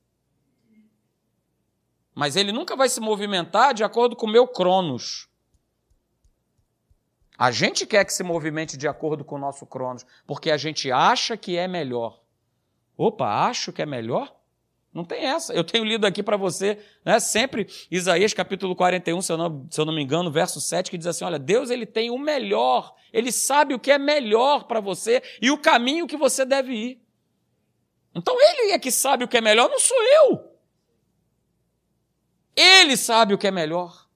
Mas 2.14 2.36
ele 2.36 2.52
nunca 2.52 2.76
vai 2.76 2.88
se 2.88 3.00
movimentar 3.00 3.74
de 3.74 3.82
acordo 3.82 4.14
com 4.14 4.26
o 4.26 4.30
meu 4.30 4.46
cronos. 4.46 5.28
A 7.38 7.52
gente 7.52 7.86
quer 7.86 8.04
que 8.04 8.12
se 8.12 8.24
movimente 8.24 8.76
de 8.76 8.88
acordo 8.88 9.24
com 9.24 9.36
o 9.36 9.38
nosso 9.38 9.64
cronos, 9.64 10.04
porque 10.26 10.50
a 10.50 10.56
gente 10.56 10.90
acha 10.90 11.36
que 11.36 11.56
é 11.56 11.68
melhor. 11.68 12.20
Opa, 12.96 13.46
acho 13.46 13.72
que 13.72 13.80
é 13.80 13.86
melhor? 13.86 14.36
Não 14.92 15.04
tem 15.04 15.24
essa. 15.24 15.54
Eu 15.54 15.62
tenho 15.62 15.84
lido 15.84 16.04
aqui 16.04 16.20
para 16.20 16.36
você, 16.36 16.84
né, 17.04 17.20
sempre 17.20 17.68
Isaías 17.88 18.34
capítulo 18.34 18.74
41, 18.74 19.22
se 19.22 19.32
eu, 19.32 19.36
não, 19.36 19.68
se 19.70 19.80
eu 19.80 19.84
não 19.84 19.94
me 19.94 20.02
engano, 20.02 20.32
verso 20.32 20.60
7, 20.60 20.90
que 20.90 20.98
diz 20.98 21.06
assim: 21.06 21.24
olha, 21.24 21.38
Deus 21.38 21.70
ele 21.70 21.86
tem 21.86 22.10
o 22.10 22.18
melhor, 22.18 22.92
ele 23.12 23.30
sabe 23.30 23.72
o 23.72 23.78
que 23.78 23.92
é 23.92 23.98
melhor 23.98 24.64
para 24.64 24.80
você 24.80 25.22
e 25.40 25.48
o 25.52 25.58
caminho 25.58 26.08
que 26.08 26.16
você 26.16 26.44
deve 26.44 26.72
ir. 26.72 27.02
Então 28.12 28.34
ele 28.40 28.72
é 28.72 28.78
que 28.80 28.90
sabe 28.90 29.22
o 29.22 29.28
que 29.28 29.36
é 29.36 29.40
melhor, 29.40 29.70
não 29.70 29.78
sou 29.78 30.02
eu. 30.02 30.58
Ele 32.56 32.96
sabe 32.96 33.32
o 33.32 33.38
que 33.38 33.46
é 33.46 33.52
melhor. 33.52 34.08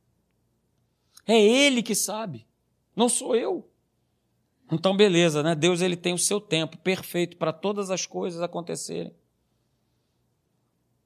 É 1.25 1.41
ele 1.41 1.85
que 1.85 1.95
sabe. 1.95 2.45
Não 2.94 3.09
sou 3.09 3.35
eu. 3.35 3.68
Então, 4.70 4.96
beleza, 4.96 5.42
né? 5.42 5.55
Deus 5.55 5.81
ele 5.81 5.96
tem 5.96 6.14
o 6.14 6.18
seu 6.18 6.40
tempo 6.40 6.78
perfeito 6.78 7.37
para 7.37 7.52
todas 7.52 7.90
as 7.90 8.07
coisas 8.07 8.40
acontecerem. 8.40 9.14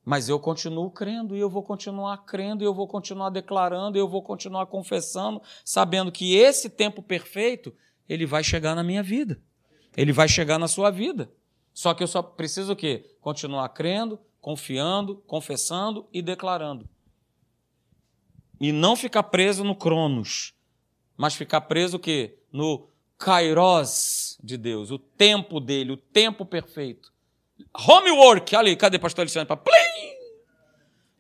Mas 0.05 0.29
eu 0.29 0.39
continuo 0.39 0.89
crendo 0.89 1.37
e 1.37 1.41
eu 1.41 1.51
vou 1.51 1.65
continuar 1.65 2.19
crendo 2.19 2.63
e 2.63 2.67
eu 2.67 2.73
vou 2.73 2.87
continuar 2.87 3.29
declarando 3.29 3.99
e 3.99 4.01
eu 4.01 4.07
vou 4.07 4.23
continuar 4.23 4.67
confessando, 4.67 5.43
sabendo 5.65 6.13
que 6.13 6.37
esse 6.37 6.71
tempo 6.71 7.03
perfeito, 7.03 7.75
ele 8.09 8.25
vai 8.25 8.45
chegar 8.45 8.77
na 8.77 8.85
minha 8.85 9.03
vida. 9.03 9.43
Ele 9.97 10.13
vai 10.13 10.29
chegar 10.29 10.61
na 10.61 10.69
sua 10.69 10.91
vida. 10.91 11.29
Só 11.75 11.93
que 11.93 12.05
eu 12.05 12.07
só 12.07 12.23
preciso 12.23 12.73
o 12.73 12.77
quê? 12.77 13.17
Continuar 13.21 13.69
crendo, 13.71 14.21
confiando, 14.41 15.17
confessando 15.27 16.07
e 16.13 16.23
declarando. 16.23 16.89
E 18.61 18.71
não 18.71 18.95
ficar 18.95 19.25
preso 19.25 19.65
no 19.65 19.75
Cronos, 19.75 20.55
mas 21.17 21.35
ficar 21.35 21.63
preso 21.63 21.97
o 21.97 22.01
quê? 22.01 22.39
No 22.53 22.89
kairos 23.19 24.39
de 24.43 24.57
Deus, 24.57 24.91
o 24.91 24.99
tempo 24.99 25.59
dele, 25.59 25.93
o 25.93 25.97
tempo 25.97 26.45
perfeito. 26.45 27.13
Homework, 27.75 28.55
ali, 28.55 28.77
cadê 28.77 28.99
pastor 28.99 29.23
Alexandre? 29.23 29.57
Plim! 29.57 30.17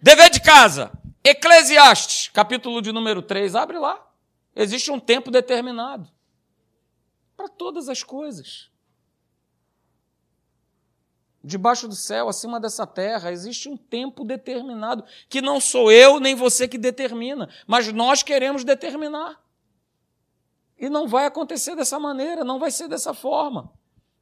Dever 0.00 0.30
de 0.30 0.40
casa. 0.40 0.92
Eclesiastes, 1.24 2.28
capítulo 2.28 2.80
de 2.80 2.92
número 2.92 3.22
3, 3.22 3.54
abre 3.54 3.78
lá. 3.78 4.06
Existe 4.54 4.90
um 4.90 5.00
tempo 5.00 5.30
determinado 5.30 6.08
para 7.36 7.48
todas 7.48 7.88
as 7.88 8.02
coisas. 8.02 8.70
Debaixo 11.42 11.86
do 11.86 11.94
céu, 11.94 12.28
acima 12.28 12.58
dessa 12.58 12.86
terra, 12.86 13.30
existe 13.30 13.68
um 13.68 13.76
tempo 13.76 14.24
determinado, 14.24 15.04
que 15.28 15.40
não 15.40 15.60
sou 15.60 15.92
eu 15.92 16.18
nem 16.18 16.34
você 16.34 16.66
que 16.66 16.78
determina, 16.78 17.48
mas 17.66 17.92
nós 17.92 18.22
queremos 18.22 18.64
determinar. 18.64 19.40
E 20.78 20.88
não 20.88 21.08
vai 21.08 21.26
acontecer 21.26 21.74
dessa 21.74 21.98
maneira, 21.98 22.44
não 22.44 22.58
vai 22.58 22.70
ser 22.70 22.88
dessa 22.88 23.14
forma. 23.14 23.72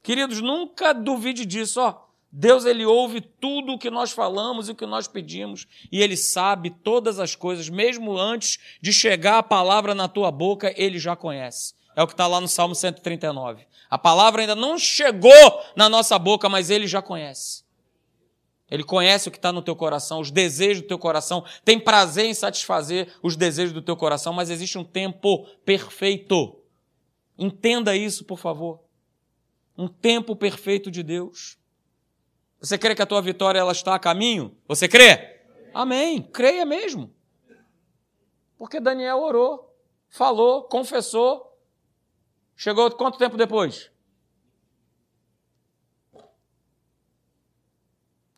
Queridos, 0.01 0.41
nunca 0.41 0.93
duvide 0.93 1.45
disso, 1.45 1.81
ó. 1.81 2.05
Deus 2.31 2.65
ele 2.65 2.85
ouve 2.85 3.21
tudo 3.21 3.73
o 3.73 3.79
que 3.79 3.89
nós 3.89 4.11
falamos 4.11 4.67
e 4.67 4.73
o 4.73 4.75
que 4.75 4.85
nós 4.85 5.07
pedimos, 5.07 5.65
e 5.89 6.01
ele 6.01 6.17
sabe 6.17 6.69
todas 6.69 7.17
as 7.17 7.33
coisas, 7.33 7.69
mesmo 7.69 8.17
antes 8.17 8.59
de 8.81 8.91
chegar 8.91 9.37
a 9.37 9.43
palavra 9.43 9.95
na 9.95 10.09
tua 10.09 10.31
boca, 10.31 10.73
ele 10.75 10.99
já 10.99 11.15
conhece. 11.15 11.73
É 11.95 12.03
o 12.03 12.07
que 12.07 12.13
está 12.13 12.27
lá 12.27 12.41
no 12.41 12.47
Salmo 12.47 12.75
139. 12.75 13.65
A 13.89 13.97
palavra 13.97 14.41
ainda 14.41 14.53
não 14.53 14.77
chegou 14.77 15.31
na 15.75 15.87
nossa 15.87 16.19
boca, 16.19 16.49
mas 16.49 16.69
ele 16.69 16.87
já 16.87 17.01
conhece. 17.01 17.64
Ele 18.69 18.83
conhece 18.83 19.27
o 19.27 19.31
que 19.31 19.37
está 19.37 19.51
no 19.51 19.61
teu 19.61 19.75
coração, 19.75 20.19
os 20.19 20.31
desejos 20.31 20.81
do 20.81 20.87
teu 20.87 20.97
coração, 20.97 21.45
tem 21.63 21.79
prazer 21.79 22.25
em 22.25 22.33
satisfazer 22.33 23.13
os 23.21 23.35
desejos 23.35 23.73
do 23.73 23.81
teu 23.81 23.95
coração, 23.95 24.33
mas 24.33 24.49
existe 24.49 24.77
um 24.77 24.83
tempo 24.83 25.45
perfeito. 25.63 26.59
Entenda 27.37 27.95
isso, 27.95 28.25
por 28.25 28.39
favor. 28.39 28.79
Um 29.77 29.87
tempo 29.87 30.35
perfeito 30.35 30.89
de 30.89 31.03
Deus. 31.03 31.57
Você 32.59 32.77
crê 32.77 32.95
que 32.95 33.01
a 33.01 33.05
tua 33.05 33.21
vitória 33.21 33.59
ela 33.59 33.71
está 33.71 33.93
a 33.93 33.99
caminho? 33.99 34.57
Você 34.67 34.87
crê? 34.87 35.41
Amém. 35.73 36.21
Creia 36.21 36.65
mesmo. 36.65 37.13
Porque 38.57 38.79
Daniel 38.79 39.19
orou, 39.19 39.77
falou, 40.09 40.63
confessou. 40.63 41.55
Chegou 42.55 42.89
quanto 42.91 43.19
tempo 43.19 43.37
depois? 43.37 43.91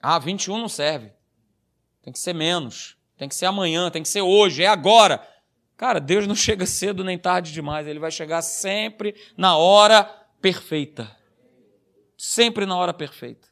Ah, 0.02 0.20
21 0.20 0.58
não 0.58 0.70
serve. 0.70 1.12
Tem 2.02 2.14
que 2.14 2.20
ser 2.20 2.34
menos. 2.34 2.98
Tem 3.18 3.28
que 3.28 3.36
ser 3.36 3.48
amanhã, 3.48 3.90
tem 3.90 4.04
que 4.04 4.10
ser 4.10 4.22
hoje, 4.22 4.64
é 4.64 4.68
agora. 4.68 5.28
Cara, 5.76 6.00
Deus 6.00 6.28
não 6.28 6.36
chega 6.36 6.66
cedo 6.66 7.04
nem 7.04 7.18
tarde 7.18 7.52
demais. 7.52 7.88
Ele 7.88 8.00
vai 8.00 8.12
chegar 8.12 8.42
sempre 8.42 9.16
na 9.36 9.58
hora 9.58 10.04
perfeita. 10.42 11.16
Sempre 12.18 12.66
na 12.66 12.78
hora 12.78 12.94
perfeita. 12.94 13.48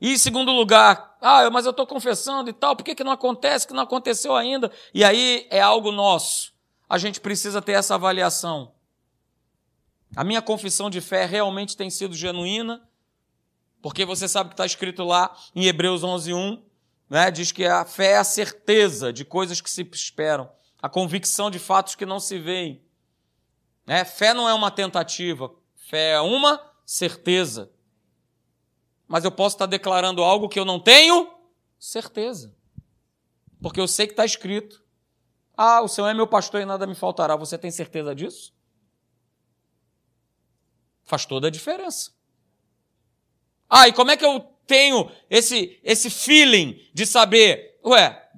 E 0.00 0.12
em 0.12 0.18
segundo 0.18 0.52
lugar, 0.52 1.16
ah, 1.20 1.48
mas 1.50 1.64
eu 1.64 1.70
estou 1.70 1.86
confessando 1.86 2.50
e 2.50 2.52
tal, 2.52 2.76
por 2.76 2.84
que, 2.84 2.94
que 2.94 3.04
não 3.04 3.12
acontece, 3.12 3.66
que 3.66 3.72
não 3.72 3.82
aconteceu 3.82 4.36
ainda? 4.36 4.70
E 4.92 5.02
aí 5.02 5.46
é 5.50 5.60
algo 5.60 5.90
nosso. 5.90 6.52
A 6.88 6.98
gente 6.98 7.20
precisa 7.20 7.62
ter 7.62 7.72
essa 7.72 7.94
avaliação. 7.94 8.74
A 10.14 10.22
minha 10.22 10.42
confissão 10.42 10.90
de 10.90 11.00
fé 11.00 11.24
realmente 11.24 11.76
tem 11.76 11.90
sido 11.90 12.14
genuína, 12.14 12.86
porque 13.86 14.04
você 14.04 14.26
sabe 14.26 14.48
que 14.48 14.54
está 14.54 14.66
escrito 14.66 15.04
lá 15.04 15.32
em 15.54 15.66
Hebreus 15.66 16.02
11.1, 16.02 16.60
né? 17.08 17.30
diz 17.30 17.52
que 17.52 17.64
a 17.64 17.84
fé 17.84 18.14
é 18.14 18.16
a 18.16 18.24
certeza 18.24 19.12
de 19.12 19.24
coisas 19.24 19.60
que 19.60 19.70
se 19.70 19.88
esperam, 19.92 20.50
a 20.82 20.88
convicção 20.88 21.48
de 21.48 21.60
fatos 21.60 21.94
que 21.94 22.04
não 22.04 22.18
se 22.18 22.36
veem. 22.36 22.82
Né? 23.86 24.04
Fé 24.04 24.34
não 24.34 24.48
é 24.48 24.54
uma 24.54 24.72
tentativa, 24.72 25.54
fé 25.76 26.14
é 26.14 26.20
uma 26.20 26.60
certeza 26.84 27.70
mas 29.06 29.24
eu 29.24 29.30
posso 29.30 29.54
estar 29.54 29.66
declarando 29.66 30.20
algo 30.20 30.48
que 30.48 30.58
eu 30.58 30.64
não 30.64 30.80
tenho 30.80 31.32
certeza. 31.78 32.52
Porque 33.62 33.78
eu 33.78 33.86
sei 33.86 34.08
que 34.08 34.14
está 34.14 34.24
escrito. 34.24 34.84
Ah, 35.56 35.80
o 35.80 35.86
Senhor 35.86 36.08
é 36.08 36.12
meu 36.12 36.26
pastor 36.26 36.60
e 36.60 36.64
nada 36.64 36.88
me 36.88 36.94
faltará. 36.96 37.36
Você 37.36 37.56
tem 37.56 37.70
certeza 37.70 38.16
disso? 38.16 38.52
Faz 41.04 41.24
toda 41.24 41.46
a 41.46 41.50
diferença. 41.52 42.15
Ah, 43.68 43.88
e 43.88 43.92
como 43.92 44.10
é 44.10 44.16
que 44.16 44.24
eu 44.24 44.40
tenho 44.66 45.10
esse, 45.28 45.78
esse 45.82 46.10
feeling 46.10 46.80
de 46.92 47.06
saber, 47.06 47.78
ué, 47.84 48.30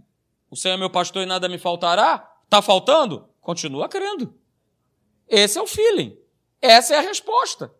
o 0.50 0.56
Senhor 0.56 0.74
é 0.74 0.78
meu 0.78 0.90
pastor 0.90 1.22
e 1.22 1.26
nada 1.26 1.48
me 1.48 1.58
faltará? 1.58 2.36
Está 2.44 2.62
faltando? 2.62 3.28
Continua 3.40 3.88
crendo. 3.88 4.34
Esse 5.28 5.58
é 5.58 5.62
o 5.62 5.66
feeling. 5.66 6.18
Essa 6.60 6.94
é 6.94 6.98
a 6.98 7.02
resposta. 7.02 7.72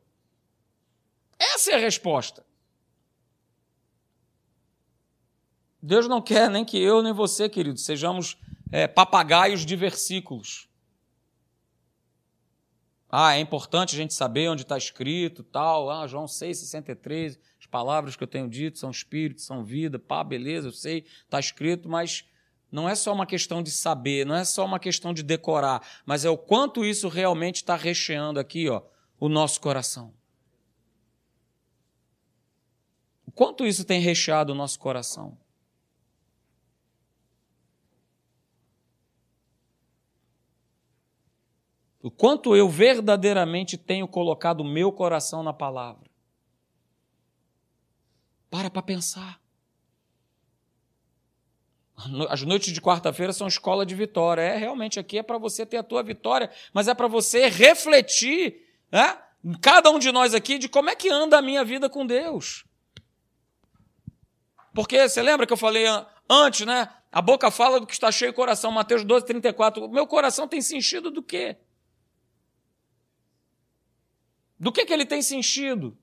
Essa 1.39 1.73
é 1.73 1.75
a 1.75 1.79
resposta. 1.79 2.45
Deus 5.81 6.09
não 6.09 6.21
quer 6.21 6.51
nem 6.51 6.65
que 6.65 6.79
eu 6.79 7.03
nem 7.03 7.13
você, 7.13 7.49
querido, 7.49 7.79
sejamos 7.79 8.37
é, 8.71 8.87
papagaios 8.87 9.65
de 9.65 9.77
versículos. 9.77 10.68
Ah, 13.11 13.35
é 13.35 13.41
importante 13.41 13.95
a 13.95 13.99
gente 13.99 14.13
saber 14.13 14.49
onde 14.51 14.63
está 14.63 14.77
escrito, 14.77 15.43
tal. 15.43 15.91
Ah, 15.91 16.07
João 16.07 16.27
6,63, 16.27 17.39
as 17.59 17.67
palavras 17.67 18.17
que 18.17 18.23
eu 18.23 18.29
tenho 18.29 18.49
dito 18.49 18.79
são 18.79 18.91
espírito, 18.91 19.41
são 19.41 19.65
vida. 19.65 19.99
Pá, 19.99 20.23
beleza, 20.23 20.69
eu 20.69 20.73
sei, 20.73 21.07
está 21.25 21.41
escrito, 21.41 21.89
mas 21.89 22.25
não 22.71 22.87
é 22.87 22.95
só 22.95 23.13
uma 23.15 23.25
questão 23.25 23.63
de 23.63 23.71
saber, 23.71 24.27
não 24.27 24.35
é 24.35 24.45
só 24.45 24.65
uma 24.65 24.79
questão 24.79 25.15
de 25.15 25.23
decorar, 25.23 25.83
mas 26.05 26.27
é 26.27 26.31
o 26.31 26.37
quanto 26.37 26.85
isso 26.85 27.09
realmente 27.09 27.57
está 27.57 27.77
recheando 27.77 28.39
aqui, 28.39 28.69
ó, 28.69 28.83
o 29.19 29.29
nosso 29.29 29.59
coração. 29.61 30.13
O 33.25 33.33
quanto 33.33 33.67
isso 33.67 33.85
tem 33.85 34.01
recheado 34.01 34.53
o 34.53 34.57
nosso 34.57 34.79
coração. 34.79 35.39
O 42.03 42.11
quanto 42.11 42.55
eu 42.55 42.69
verdadeiramente 42.69 43.77
tenho 43.77 44.07
colocado 44.07 44.61
o 44.61 44.65
meu 44.65 44.93
coração 44.93 45.43
na 45.43 45.53
palavra. 45.53 46.09
Para 48.51 48.71
para 48.71 48.83
pensar. 48.83 49.41
As 52.31 52.43
noites 52.43 52.73
de 52.73 52.81
quarta-feira 52.81 53.33
são 53.33 53.49
escola 53.49 53.85
de 53.85 53.95
vitória. 53.95 54.41
É, 54.41 54.57
realmente 54.57 55.01
aqui 55.01 55.19
é 55.19 55.23
para 55.23 55.37
você 55.37 55.67
ter 55.67 55.79
a 55.79 55.83
tua 55.83 56.03
vitória, 56.03 56.51
mas 56.73 56.87
é 56.87 56.95
para 56.95 57.09
você 57.09 57.49
refletir, 57.49 58.65
né? 58.91 59.19
Cada 59.61 59.91
um 59.91 59.99
de 59.99 60.13
nós 60.13 60.35
aqui 60.35 60.59
de 60.59 60.69
como 60.69 60.91
é 60.91 60.97
que 60.97 61.09
anda 61.09 61.39
a 61.39 61.43
minha 61.43 61.65
vida 61.65 61.89
com 61.89 62.07
Deus. 62.07 62.65
Porque 64.73 65.09
você 65.09 65.21
lembra 65.21 65.47
que 65.47 65.53
eu 65.53 65.57
falei 65.57 65.87
antes, 66.31 66.65
né? 66.65 66.89
A 67.11 67.21
boca 67.21 67.51
fala 67.51 67.81
do 67.81 67.87
que 67.87 67.95
está 67.95 68.13
cheio 68.13 68.31
o 68.31 68.35
coração, 68.35 68.71
Mateus 68.71 69.03
12, 69.03 69.27
34. 69.27 69.85
O 69.85 69.89
meu 69.89 70.07
coração 70.07 70.47
tem 70.47 70.61
se 70.61 70.77
enchido 70.77 71.11
do 71.11 71.23
quê? 71.23 71.57
Do 74.59 74.73
que, 74.73 74.85
que 74.85 74.93
ele 74.93 75.07
tem 75.07 75.23
se 75.23 75.37
enchido? 75.37 75.97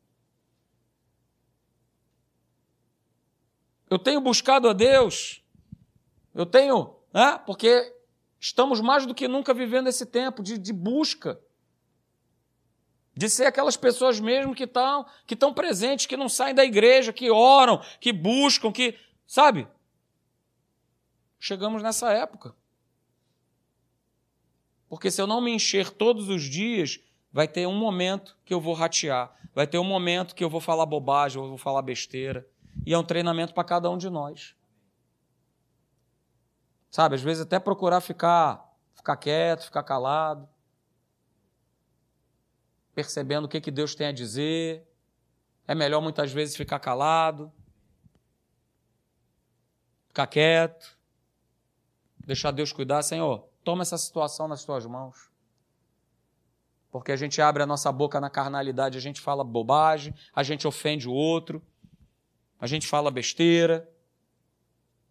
Eu 3.90 4.00
tenho 4.00 4.22
buscado 4.22 4.68
a 4.68 4.74
Deus, 4.74 5.44
eu 6.34 6.46
tenho, 6.46 6.96
né? 7.14 7.38
porque 7.46 7.94
estamos 8.40 8.82
mais 8.82 9.06
do 9.06 9.14
que 9.14 9.28
nunca 9.28 9.54
vivendo 9.54 9.88
esse 9.88 10.06
tempo 10.06 10.42
de, 10.42 10.58
de 10.58 10.74
busca, 10.74 11.40
de 13.14 13.30
ser 13.30 13.46
aquelas 13.46 13.78
pessoas 13.78 14.20
mesmo 14.20 14.56
que 14.56 14.64
estão 14.64 15.06
que 15.26 15.34
estão 15.34 15.54
presentes, 15.54 16.06
que 16.06 16.18
não 16.18 16.28
saem 16.28 16.56
da 16.56 16.66
igreja, 16.66 17.14
que 17.14 17.30
oram, 17.30 17.82
que 18.00 18.12
buscam, 18.12 18.72
que, 18.72 19.00
sabe? 19.26 19.68
Chegamos 21.40 21.84
nessa 21.84 22.12
época. 22.12 22.56
Porque 24.90 25.12
se 25.12 25.22
eu 25.22 25.28
não 25.28 25.40
me 25.40 25.52
encher 25.52 25.90
todos 25.92 26.28
os 26.28 26.44
dias, 26.44 27.00
vai 27.36 27.50
ter 27.50 27.68
um 27.68 27.76
momento 27.76 28.38
que 28.46 28.54
eu 28.54 28.62
vou 28.62 28.74
ratear, 28.74 29.30
vai 29.54 29.68
ter 29.68 29.78
um 29.78 29.84
momento 29.84 30.34
que 30.34 30.42
eu 30.42 30.50
vou 30.50 30.62
falar 30.62 30.86
bobagem, 30.86 31.42
eu 31.42 31.50
vou 31.50 31.58
falar 31.58 31.82
besteira. 31.82 32.48
E 32.86 32.94
é 32.94 32.98
um 32.98 33.04
treinamento 33.04 33.54
para 33.54 33.66
cada 33.66 33.92
um 33.92 33.98
de 33.98 34.10
nós. 34.10 34.56
Sabe, 36.90 37.16
às 37.16 37.22
vezes 37.22 37.44
até 37.44 37.60
procurar 37.60 38.00
ficar, 38.00 38.74
ficar 38.94 39.18
quieto, 39.18 39.66
ficar 39.66 39.84
calado, 39.84 40.48
percebendo 42.94 43.44
o 43.44 43.50
que, 43.50 43.60
que 43.60 43.70
Deus 43.70 43.96
tem 43.96 44.08
a 44.08 44.14
dizer. 44.14 44.88
É 45.68 45.76
melhor 45.76 46.00
muitas 46.00 46.32
vezes 46.32 46.56
ficar 46.56 46.80
calado, 46.80 47.52
ficar 50.08 50.28
quieto, 50.28 50.98
deixar 52.26 52.52
Deus 52.52 52.72
cuidar. 52.72 53.04
Senhor, 53.04 53.46
toma 53.62 53.82
essa 53.82 53.98
situação 53.98 54.48
nas 54.48 54.64
tuas 54.64 54.86
mãos 54.86 55.35
porque 56.96 57.12
a 57.12 57.18
gente 57.18 57.42
abre 57.42 57.62
a 57.62 57.66
nossa 57.66 57.92
boca 57.92 58.22
na 58.22 58.30
carnalidade, 58.30 58.98
a 58.98 59.02
gente 59.02 59.20
fala 59.20 59.44
bobagem, 59.44 60.16
a 60.34 60.44
gente 60.44 60.66
ofende 60.66 61.10
o 61.10 61.12
outro, 61.12 61.62
a 62.58 62.66
gente 62.68 62.88
fala 62.88 63.12
besteira. 63.12 63.86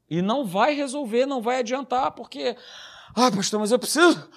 E 0.08 0.22
não 0.22 0.46
vai 0.46 0.72
resolver, 0.72 1.26
não 1.26 1.42
vai 1.42 1.58
adiantar, 1.58 2.12
porque, 2.12 2.56
ah, 3.14 3.30
pastor, 3.30 3.60
mas 3.60 3.70
eu 3.70 3.78
preciso 3.78 4.30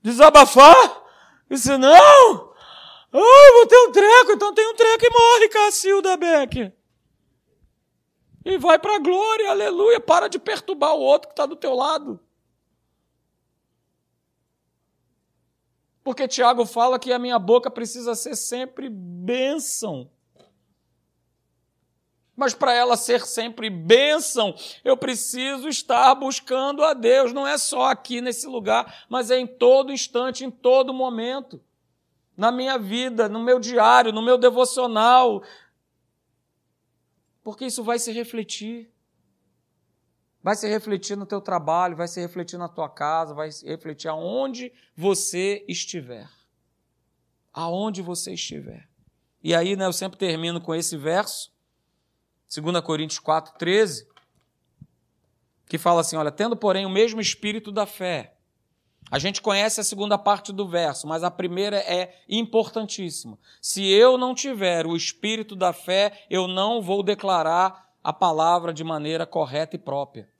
desabafar, 0.00 1.02
e 1.50 1.58
senão, 1.58 2.54
Ai, 3.12 3.52
vou 3.52 3.66
ter 3.66 3.78
um 3.78 3.90
treco, 3.90 4.32
então 4.34 4.54
tem 4.54 4.68
um 4.68 4.76
treco 4.76 5.04
e 5.04 5.10
morre, 5.10 5.48
Cacilda 5.48 6.16
Becker. 6.16 6.72
E 8.44 8.58
vai 8.58 8.78
para 8.78 8.94
a 8.94 9.00
glória, 9.00 9.50
aleluia. 9.50 9.98
Para 9.98 10.28
de 10.28 10.38
perturbar 10.38 10.94
o 10.94 11.00
outro 11.00 11.30
que 11.30 11.32
está 11.32 11.46
do 11.46 11.56
teu 11.56 11.74
lado. 11.74 12.20
Porque 16.04 16.26
Tiago 16.26 16.66
fala 16.66 16.98
que 16.98 17.12
a 17.12 17.18
minha 17.18 17.38
boca 17.38 17.70
precisa 17.70 18.14
ser 18.14 18.36
sempre 18.36 18.88
bênção. 18.88 20.10
Mas 22.34 22.54
para 22.54 22.72
ela 22.72 22.96
ser 22.96 23.24
sempre 23.26 23.70
bênção, 23.70 24.54
eu 24.82 24.96
preciso 24.96 25.68
estar 25.68 26.14
buscando 26.14 26.82
a 26.82 26.92
Deus. 26.94 27.32
Não 27.32 27.46
é 27.46 27.56
só 27.56 27.84
aqui 27.90 28.20
nesse 28.20 28.46
lugar, 28.46 29.04
mas 29.08 29.30
é 29.30 29.38
em 29.38 29.46
todo 29.46 29.92
instante, 29.92 30.44
em 30.44 30.50
todo 30.50 30.92
momento. 30.92 31.62
Na 32.36 32.50
minha 32.50 32.78
vida, 32.78 33.28
no 33.28 33.40
meu 33.40 33.60
diário, 33.60 34.12
no 34.12 34.22
meu 34.22 34.38
devocional. 34.38 35.42
Porque 37.44 37.66
isso 37.66 37.84
vai 37.84 37.98
se 37.98 38.10
refletir. 38.10 38.91
Vai 40.42 40.56
se 40.56 40.68
refletir 40.68 41.16
no 41.16 41.24
teu 41.24 41.40
trabalho, 41.40 41.96
vai 41.96 42.08
se 42.08 42.20
refletir 42.20 42.58
na 42.58 42.68
tua 42.68 42.88
casa, 42.88 43.32
vai 43.32 43.50
se 43.52 43.64
refletir 43.64 44.08
aonde 44.08 44.72
você 44.96 45.64
estiver. 45.68 46.28
Aonde 47.52 48.02
você 48.02 48.32
estiver. 48.32 48.88
E 49.42 49.54
aí, 49.54 49.76
né, 49.76 49.86
eu 49.86 49.92
sempre 49.92 50.18
termino 50.18 50.60
com 50.60 50.74
esse 50.74 50.96
verso, 50.96 51.52
2 52.54 52.80
Coríntios 52.80 53.18
4, 53.20 53.54
13, 53.56 54.06
que 55.68 55.78
fala 55.78 56.00
assim: 56.00 56.16
olha, 56.16 56.30
tendo, 56.30 56.56
porém, 56.56 56.84
o 56.84 56.90
mesmo 56.90 57.20
espírito 57.20 57.70
da 57.70 57.86
fé. 57.86 58.34
A 59.10 59.18
gente 59.18 59.42
conhece 59.42 59.80
a 59.80 59.84
segunda 59.84 60.16
parte 60.16 60.52
do 60.52 60.66
verso, 60.66 61.06
mas 61.06 61.22
a 61.22 61.30
primeira 61.30 61.76
é 61.76 62.16
importantíssima. 62.28 63.38
Se 63.60 63.86
eu 63.86 64.16
não 64.16 64.34
tiver 64.34 64.86
o 64.86 64.96
espírito 64.96 65.54
da 65.54 65.72
fé, 65.72 66.24
eu 66.30 66.48
não 66.48 66.80
vou 66.80 67.02
declarar 67.02 67.92
a 68.02 68.12
palavra 68.12 68.72
de 68.72 68.82
maneira 68.82 69.26
correta 69.26 69.76
e 69.76 69.78
própria. 69.78 70.31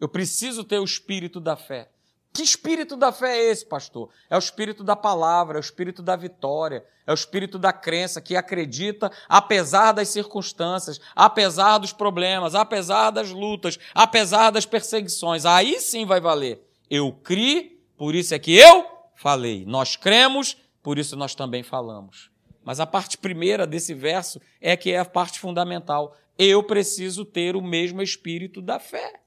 Eu 0.00 0.08
preciso 0.08 0.64
ter 0.64 0.78
o 0.78 0.84
espírito 0.84 1.40
da 1.40 1.56
fé. 1.56 1.88
Que 2.34 2.42
espírito 2.42 2.96
da 2.96 3.12
fé 3.12 3.38
é 3.38 3.50
esse, 3.52 3.64
pastor? 3.64 4.10
É 4.28 4.34
o 4.34 4.40
espírito 4.40 4.82
da 4.82 4.96
palavra, 4.96 5.56
é 5.56 5.60
o 5.60 5.62
espírito 5.62 6.02
da 6.02 6.16
vitória, 6.16 6.84
é 7.06 7.12
o 7.12 7.14
espírito 7.14 7.60
da 7.60 7.72
crença 7.72 8.20
que 8.20 8.34
acredita 8.34 9.08
apesar 9.28 9.92
das 9.92 10.08
circunstâncias, 10.08 11.00
apesar 11.14 11.78
dos 11.78 11.92
problemas, 11.92 12.56
apesar 12.56 13.12
das 13.12 13.30
lutas, 13.30 13.78
apesar 13.94 14.50
das 14.50 14.66
perseguições. 14.66 15.46
Aí 15.46 15.78
sim 15.78 16.04
vai 16.04 16.20
valer. 16.20 16.60
Eu 16.90 17.12
criei, 17.12 17.80
por 17.96 18.16
isso 18.16 18.34
é 18.34 18.38
que 18.40 18.58
eu 18.58 18.84
falei. 19.14 19.64
Nós 19.64 19.94
cremos, 19.94 20.56
por 20.82 20.98
isso 20.98 21.14
nós 21.14 21.36
também 21.36 21.62
falamos. 21.62 22.32
Mas 22.64 22.80
a 22.80 22.86
parte 22.86 23.16
primeira 23.16 23.64
desse 23.64 23.94
verso 23.94 24.40
é 24.60 24.76
que 24.76 24.90
é 24.90 24.98
a 24.98 25.04
parte 25.04 25.38
fundamental. 25.38 26.16
Eu 26.36 26.64
preciso 26.64 27.24
ter 27.24 27.54
o 27.54 27.62
mesmo 27.62 28.02
espírito 28.02 28.60
da 28.60 28.80
fé 28.80 29.20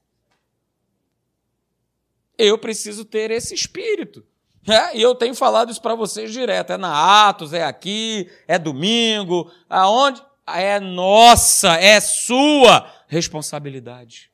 eu 2.38 2.56
preciso 2.56 3.04
ter 3.04 3.30
esse 3.30 3.54
espírito. 3.54 4.24
É, 4.66 4.96
e 4.96 5.02
eu 5.02 5.14
tenho 5.14 5.34
falado 5.34 5.70
isso 5.70 5.82
para 5.82 5.94
vocês 5.94 6.32
direto. 6.32 6.72
É 6.72 6.76
na 6.76 7.28
Atos, 7.28 7.52
é 7.52 7.64
aqui, 7.64 8.30
é 8.46 8.58
domingo, 8.58 9.50
aonde? 9.68 10.22
É 10.46 10.78
nossa, 10.78 11.74
é 11.74 12.00
sua 12.00 12.90
responsabilidade. 13.06 14.30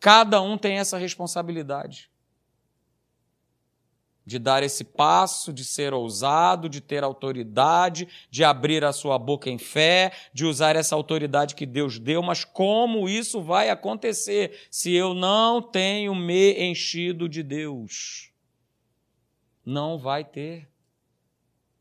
Cada 0.00 0.42
um 0.42 0.58
tem 0.58 0.78
essa 0.78 0.98
responsabilidade 0.98 2.10
de 4.26 4.38
dar 4.38 4.62
esse 4.62 4.84
passo, 4.84 5.52
de 5.52 5.64
ser 5.64 5.92
ousado, 5.92 6.68
de 6.68 6.80
ter 6.80 7.04
autoridade, 7.04 8.08
de 8.30 8.42
abrir 8.42 8.84
a 8.84 8.92
sua 8.92 9.18
boca 9.18 9.50
em 9.50 9.58
fé, 9.58 10.12
de 10.32 10.46
usar 10.46 10.76
essa 10.76 10.94
autoridade 10.94 11.54
que 11.54 11.66
Deus 11.66 11.98
deu, 11.98 12.22
mas 12.22 12.44
como 12.44 13.08
isso 13.08 13.42
vai 13.42 13.68
acontecer 13.68 14.66
se 14.70 14.92
eu 14.92 15.12
não 15.12 15.60
tenho 15.60 16.14
me 16.14 16.52
enchido 16.64 17.28
de 17.28 17.42
Deus? 17.42 18.30
Não 19.64 19.98
vai 19.98 20.24
ter. 20.24 20.68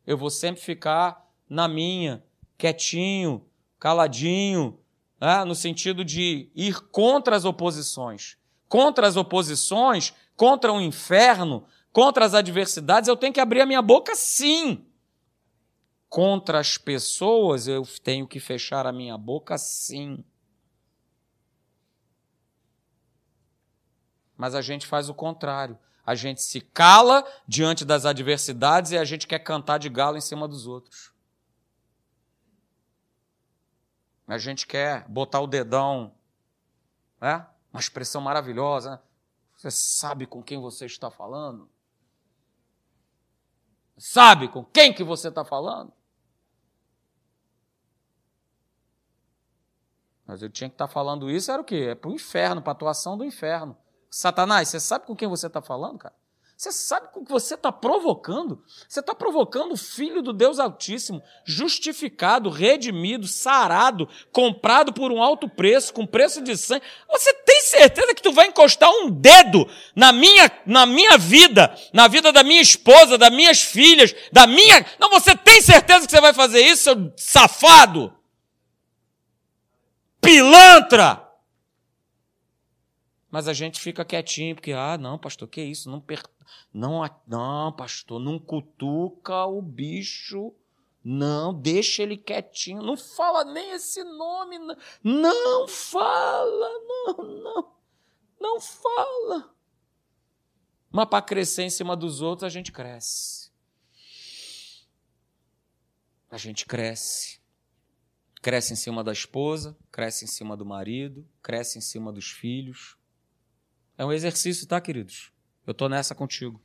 Eu 0.06 0.17
vou 0.17 0.29
sempre 0.29 0.62
ficar 0.62 1.29
na 1.49 1.67
minha, 1.67 2.23
quietinho, 2.58 3.45
caladinho, 3.79 4.79
né? 5.19 5.45
no 5.45 5.56
sentido 5.56 6.03
de 6.03 6.49
ir 6.53 6.82
contra 6.89 7.36
as 7.36 7.45
oposições. 7.45 8.38
Contra 8.67 9.08
as 9.08 9.15
oposições, 9.15 10.13
contra 10.36 10.73
o 10.73 10.82
inferno, 10.82 11.63
Contra 11.93 12.25
as 12.25 12.34
adversidades, 12.34 13.08
eu 13.08 13.15
tenho 13.15 13.32
que 13.32 13.39
abrir 13.39 13.62
a 13.62 13.67
minha 13.67 13.82
boca 13.82 14.15
sim. 14.15 14.84
Contra 16.10 16.60
as 16.60 16.75
pessoas, 16.75 17.67
eu 17.67 17.86
tenho 18.03 18.27
que 18.27 18.39
fechar 18.39 18.88
a 18.88 18.91
minha 18.91 19.15
boca 19.15 19.60
sim. 19.60 20.25
Mas 24.36 24.56
a 24.56 24.62
gente 24.62 24.88
faz 24.88 25.08
o 25.08 25.13
contrário. 25.13 25.77
A 26.03 26.15
gente 26.15 26.41
se 26.41 26.60
cala 26.60 27.23
diante 27.47 27.86
das 27.86 28.06
adversidades 28.06 28.91
e 28.91 28.97
a 28.97 29.06
gente 29.06 29.27
quer 29.27 29.39
cantar 29.39 29.77
de 29.77 29.88
galo 29.88 30.17
em 30.17 30.21
cima 30.21 30.47
dos 30.47 30.65
outros. 30.65 31.13
A 34.27 34.39
gente 34.39 34.65
quer 34.65 35.08
botar 35.08 35.41
o 35.41 35.47
dedão, 35.47 36.15
né? 37.21 37.45
uma 37.71 37.79
expressão 37.79 38.19
maravilhosa. 38.19 38.91
Né? 38.91 38.99
Você 39.56 39.69
sabe 39.69 40.25
com 40.25 40.41
quem 40.41 40.60
você 40.60 40.88
está 40.88 41.12
falando? 41.12 41.69
Sabe 43.97 44.47
com 44.47 44.63
quem 44.63 44.93
que 44.93 45.03
você 45.03 45.29
está 45.29 45.45
falando? 45.45 45.93
Mas 50.25 50.41
eu 50.41 50.49
tinha 50.49 50.69
que 50.69 50.75
estar 50.75 50.88
tá 50.88 50.93
falando 50.93 51.29
isso, 51.29 51.51
era 51.51 51.62
o 51.62 51.65
quê? 51.65 51.88
É 51.89 51.95
para 51.95 52.10
o 52.10 52.13
inferno, 52.13 52.62
para 52.62 52.71
a 52.71 52.75
atuação 52.75 53.17
do 53.17 53.25
inferno. 53.25 53.77
Satanás, 54.10 54.69
você 54.69 54.79
sabe 54.79 55.06
com 55.06 55.15
quem 55.15 55.27
você 55.27 55.47
está 55.47 55.62
falando, 55.62 55.99
cara? 55.99 56.15
Você 56.63 56.71
sabe 56.71 57.10
com 57.12 57.19
o 57.19 57.26
que 57.26 57.32
você 57.32 57.56
está 57.56 57.73
provocando? 57.73 58.63
Você 58.88 59.02
está 59.02 59.13
provocando 59.13 59.73
o 59.73 59.78
Filho 59.78 60.21
do 60.21 60.32
Deus 60.32 60.60
Altíssimo, 60.60 61.21
justificado, 61.43 62.49
redimido, 62.49 63.28
sarado, 63.28 64.08
comprado 64.32 64.93
por 64.93 65.12
um 65.12 65.21
alto 65.21 65.49
preço, 65.49 65.93
com 65.93 66.08
preço 66.08 66.41
de 66.41 66.56
sangue. 66.56 66.86
Você 67.10 67.34
tem 67.34 67.60
certeza 67.60 68.15
que 68.15 68.21
tu 68.21 68.32
vai 68.32 68.47
encostar 68.47 68.89
um 68.89 69.10
dedo 69.10 69.69
na 69.93 70.13
minha, 70.13 70.49
na 70.65 70.86
minha 70.86 71.17
vida, 71.17 71.76
na 71.91 72.08
vida 72.08 72.32
da 72.32 72.43
minha 72.43 72.62
esposa, 72.62 73.17
das 73.17 73.30
minhas 73.30 73.62
filhas, 73.62 74.15
da 74.32 74.47
minha. 74.47 74.86
Não, 74.97 75.10
você 75.10 75.36
tem 75.36 75.62
certeza 75.62 76.06
que 76.06 76.12
você 76.12 76.21
vai 76.21 76.34
fazer 76.34 76.62
isso, 76.62 76.84
seu 76.84 77.13
safado? 77.17 78.15
Pilantra! 80.21 81.23
Mas 83.34 83.47
a 83.47 83.54
gente 83.54 83.80
fica 83.82 84.06
quietinho, 84.06 84.54
porque, 84.54 84.73
ah, 84.73 84.95
não, 84.95 85.17
pastor, 85.17 85.47
que 85.47 85.60
isso? 85.60 85.89
Não, 85.89 85.99
per... 85.99 86.21
não, 86.73 87.01
não, 87.27 87.71
pastor, 87.71 88.19
não 88.19 88.39
cutuca 88.39 89.45
o 89.45 89.62
bicho. 89.62 90.53
Não, 91.03 91.53
deixa 91.53 92.03
ele 92.03 92.15
quietinho. 92.15 92.82
Não 92.82 92.95
fala 92.95 93.43
nem 93.43 93.71
esse 93.71 94.03
nome. 94.03 94.58
Não, 94.58 94.73
não 95.03 95.67
fala, 95.67 96.69
não, 96.88 97.17
não. 97.43 97.75
Não 98.39 98.60
fala. 98.60 99.53
Mas 100.89 101.10
para 101.10 101.21
crescer 101.21 101.63
em 101.63 101.69
cima 101.69 101.95
dos 101.95 102.21
outros, 102.21 102.45
a 102.45 102.49
gente 102.49 102.71
cresce. 102.71 103.51
A 106.29 106.38
gente 106.38 106.65
cresce. 106.65 107.41
Cresce 108.41 108.73
em 108.73 108.75
cima 108.75 109.03
da 109.03 109.12
esposa, 109.12 109.77
cresce 109.91 110.25
em 110.25 110.27
cima 110.27 110.58
do 110.58 110.65
marido, 110.65 111.27
cresce 111.41 111.77
em 111.77 111.82
cima 111.82 112.12
dos 112.12 112.29
filhos 112.29 112.97
é 113.97 114.06
um 114.06 114.12
exercício, 114.12 114.67
tá, 114.67 114.82
queridos? 114.82 115.32
Eu 115.65 115.71
estou 115.71 115.88
nessa 115.89 116.13
contigo. 116.13 116.62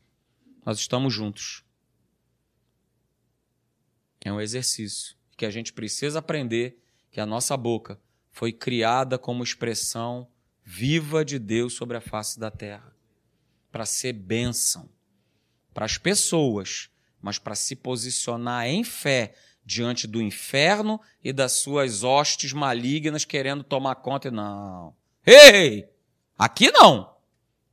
Nós 0.64 0.78
estamos 0.78 1.12
juntos. 1.12 1.64
É 4.20 4.32
um 4.32 4.40
exercício 4.40 5.16
que 5.36 5.46
a 5.46 5.50
gente 5.50 5.72
precisa 5.72 6.18
aprender 6.18 6.82
que 7.10 7.20
a 7.20 7.26
nossa 7.26 7.56
boca 7.56 8.00
foi 8.30 8.52
criada 8.52 9.18
como 9.18 9.42
expressão 9.42 10.28
viva 10.64 11.24
de 11.24 11.38
Deus 11.38 11.74
sobre 11.74 11.96
a 11.96 12.00
face 12.00 12.38
da 12.38 12.50
terra 12.50 12.94
para 13.70 13.86
ser 13.86 14.12
bênção 14.12 14.88
para 15.78 15.84
as 15.84 15.96
pessoas, 15.96 16.90
mas 17.22 17.38
para 17.38 17.54
se 17.54 17.76
posicionar 17.76 18.66
em 18.66 18.82
fé 18.82 19.36
diante 19.64 20.08
do 20.08 20.20
inferno 20.20 21.00
e 21.22 21.32
das 21.32 21.52
suas 21.52 22.02
hostes 22.02 22.52
malignas 22.52 23.24
querendo 23.24 23.62
tomar 23.62 23.94
conta. 23.94 24.28
Não. 24.28 24.92
Ei! 25.24 25.88
Aqui 26.36 26.72
não. 26.72 27.14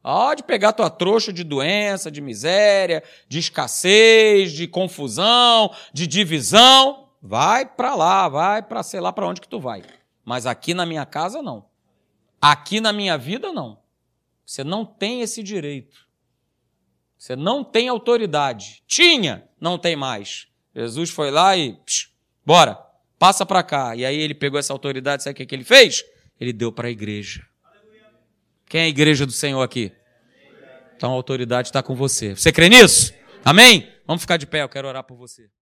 Pode 0.05 0.43
pegar 0.43 0.71
tua 0.71 0.87
trouxa 0.87 1.33
de 1.33 1.43
doença, 1.43 2.11
de 2.11 2.21
miséria, 2.21 3.01
de 3.27 3.39
escassez, 3.39 4.51
de 4.51 4.67
confusão, 4.67 5.73
de 5.91 6.05
divisão. 6.05 7.09
Vai 7.19 7.65
para 7.65 7.95
lá, 7.95 8.29
vai 8.29 8.61
para 8.61 8.83
sei 8.83 8.99
lá 8.99 9.11
para 9.11 9.25
onde 9.25 9.41
que 9.41 9.47
tu 9.47 9.59
vai. 9.59 9.81
Mas 10.23 10.45
aqui 10.45 10.75
na 10.75 10.85
minha 10.85 11.07
casa 11.07 11.41
não. 11.41 11.65
Aqui 12.39 12.79
na 12.79 12.93
minha 12.93 13.17
vida 13.17 13.51
não. 13.51 13.79
Você 14.45 14.63
não 14.63 14.85
tem 14.85 15.21
esse 15.21 15.41
direito. 15.41 16.07
Você 17.17 17.35
não 17.35 17.63
tem 17.63 17.89
autoridade. 17.89 18.83
Tinha, 18.85 19.49
não 19.59 19.75
tem 19.75 19.95
mais. 19.95 20.47
Jesus 20.75 21.09
foi 21.09 21.31
lá 21.31 21.57
e, 21.57 21.73
psh, 21.83 22.11
bora, 22.45 22.75
passa 23.17 23.43
para 23.43 23.63
cá. 23.63 23.95
E 23.95 24.05
aí 24.05 24.19
ele 24.19 24.35
pegou 24.35 24.59
essa 24.59 24.71
autoridade, 24.71 25.23
sabe 25.23 25.33
o 25.33 25.37
que, 25.37 25.47
que 25.47 25.55
ele 25.55 25.63
fez? 25.63 26.05
Ele 26.39 26.53
deu 26.53 26.71
para 26.71 26.89
a 26.89 26.91
igreja. 26.91 27.43
Quem 28.67 28.81
é 28.81 28.83
a 28.85 28.87
igreja 28.87 29.25
do 29.25 29.31
Senhor 29.31 29.61
aqui? 29.61 29.91
Então 30.97 31.11
a 31.11 31.13
autoridade 31.13 31.67
está 31.67 31.83
com 31.83 31.95
você. 31.95 32.35
Você 32.35 32.51
crê 32.51 32.69
nisso? 32.69 33.13
Amém? 33.43 33.91
Vamos 34.07 34.21
ficar 34.21 34.37
de 34.37 34.47
pé, 34.47 34.61
eu 34.61 34.69
quero 34.69 34.87
orar 34.87 35.03
por 35.03 35.17
você. 35.17 35.47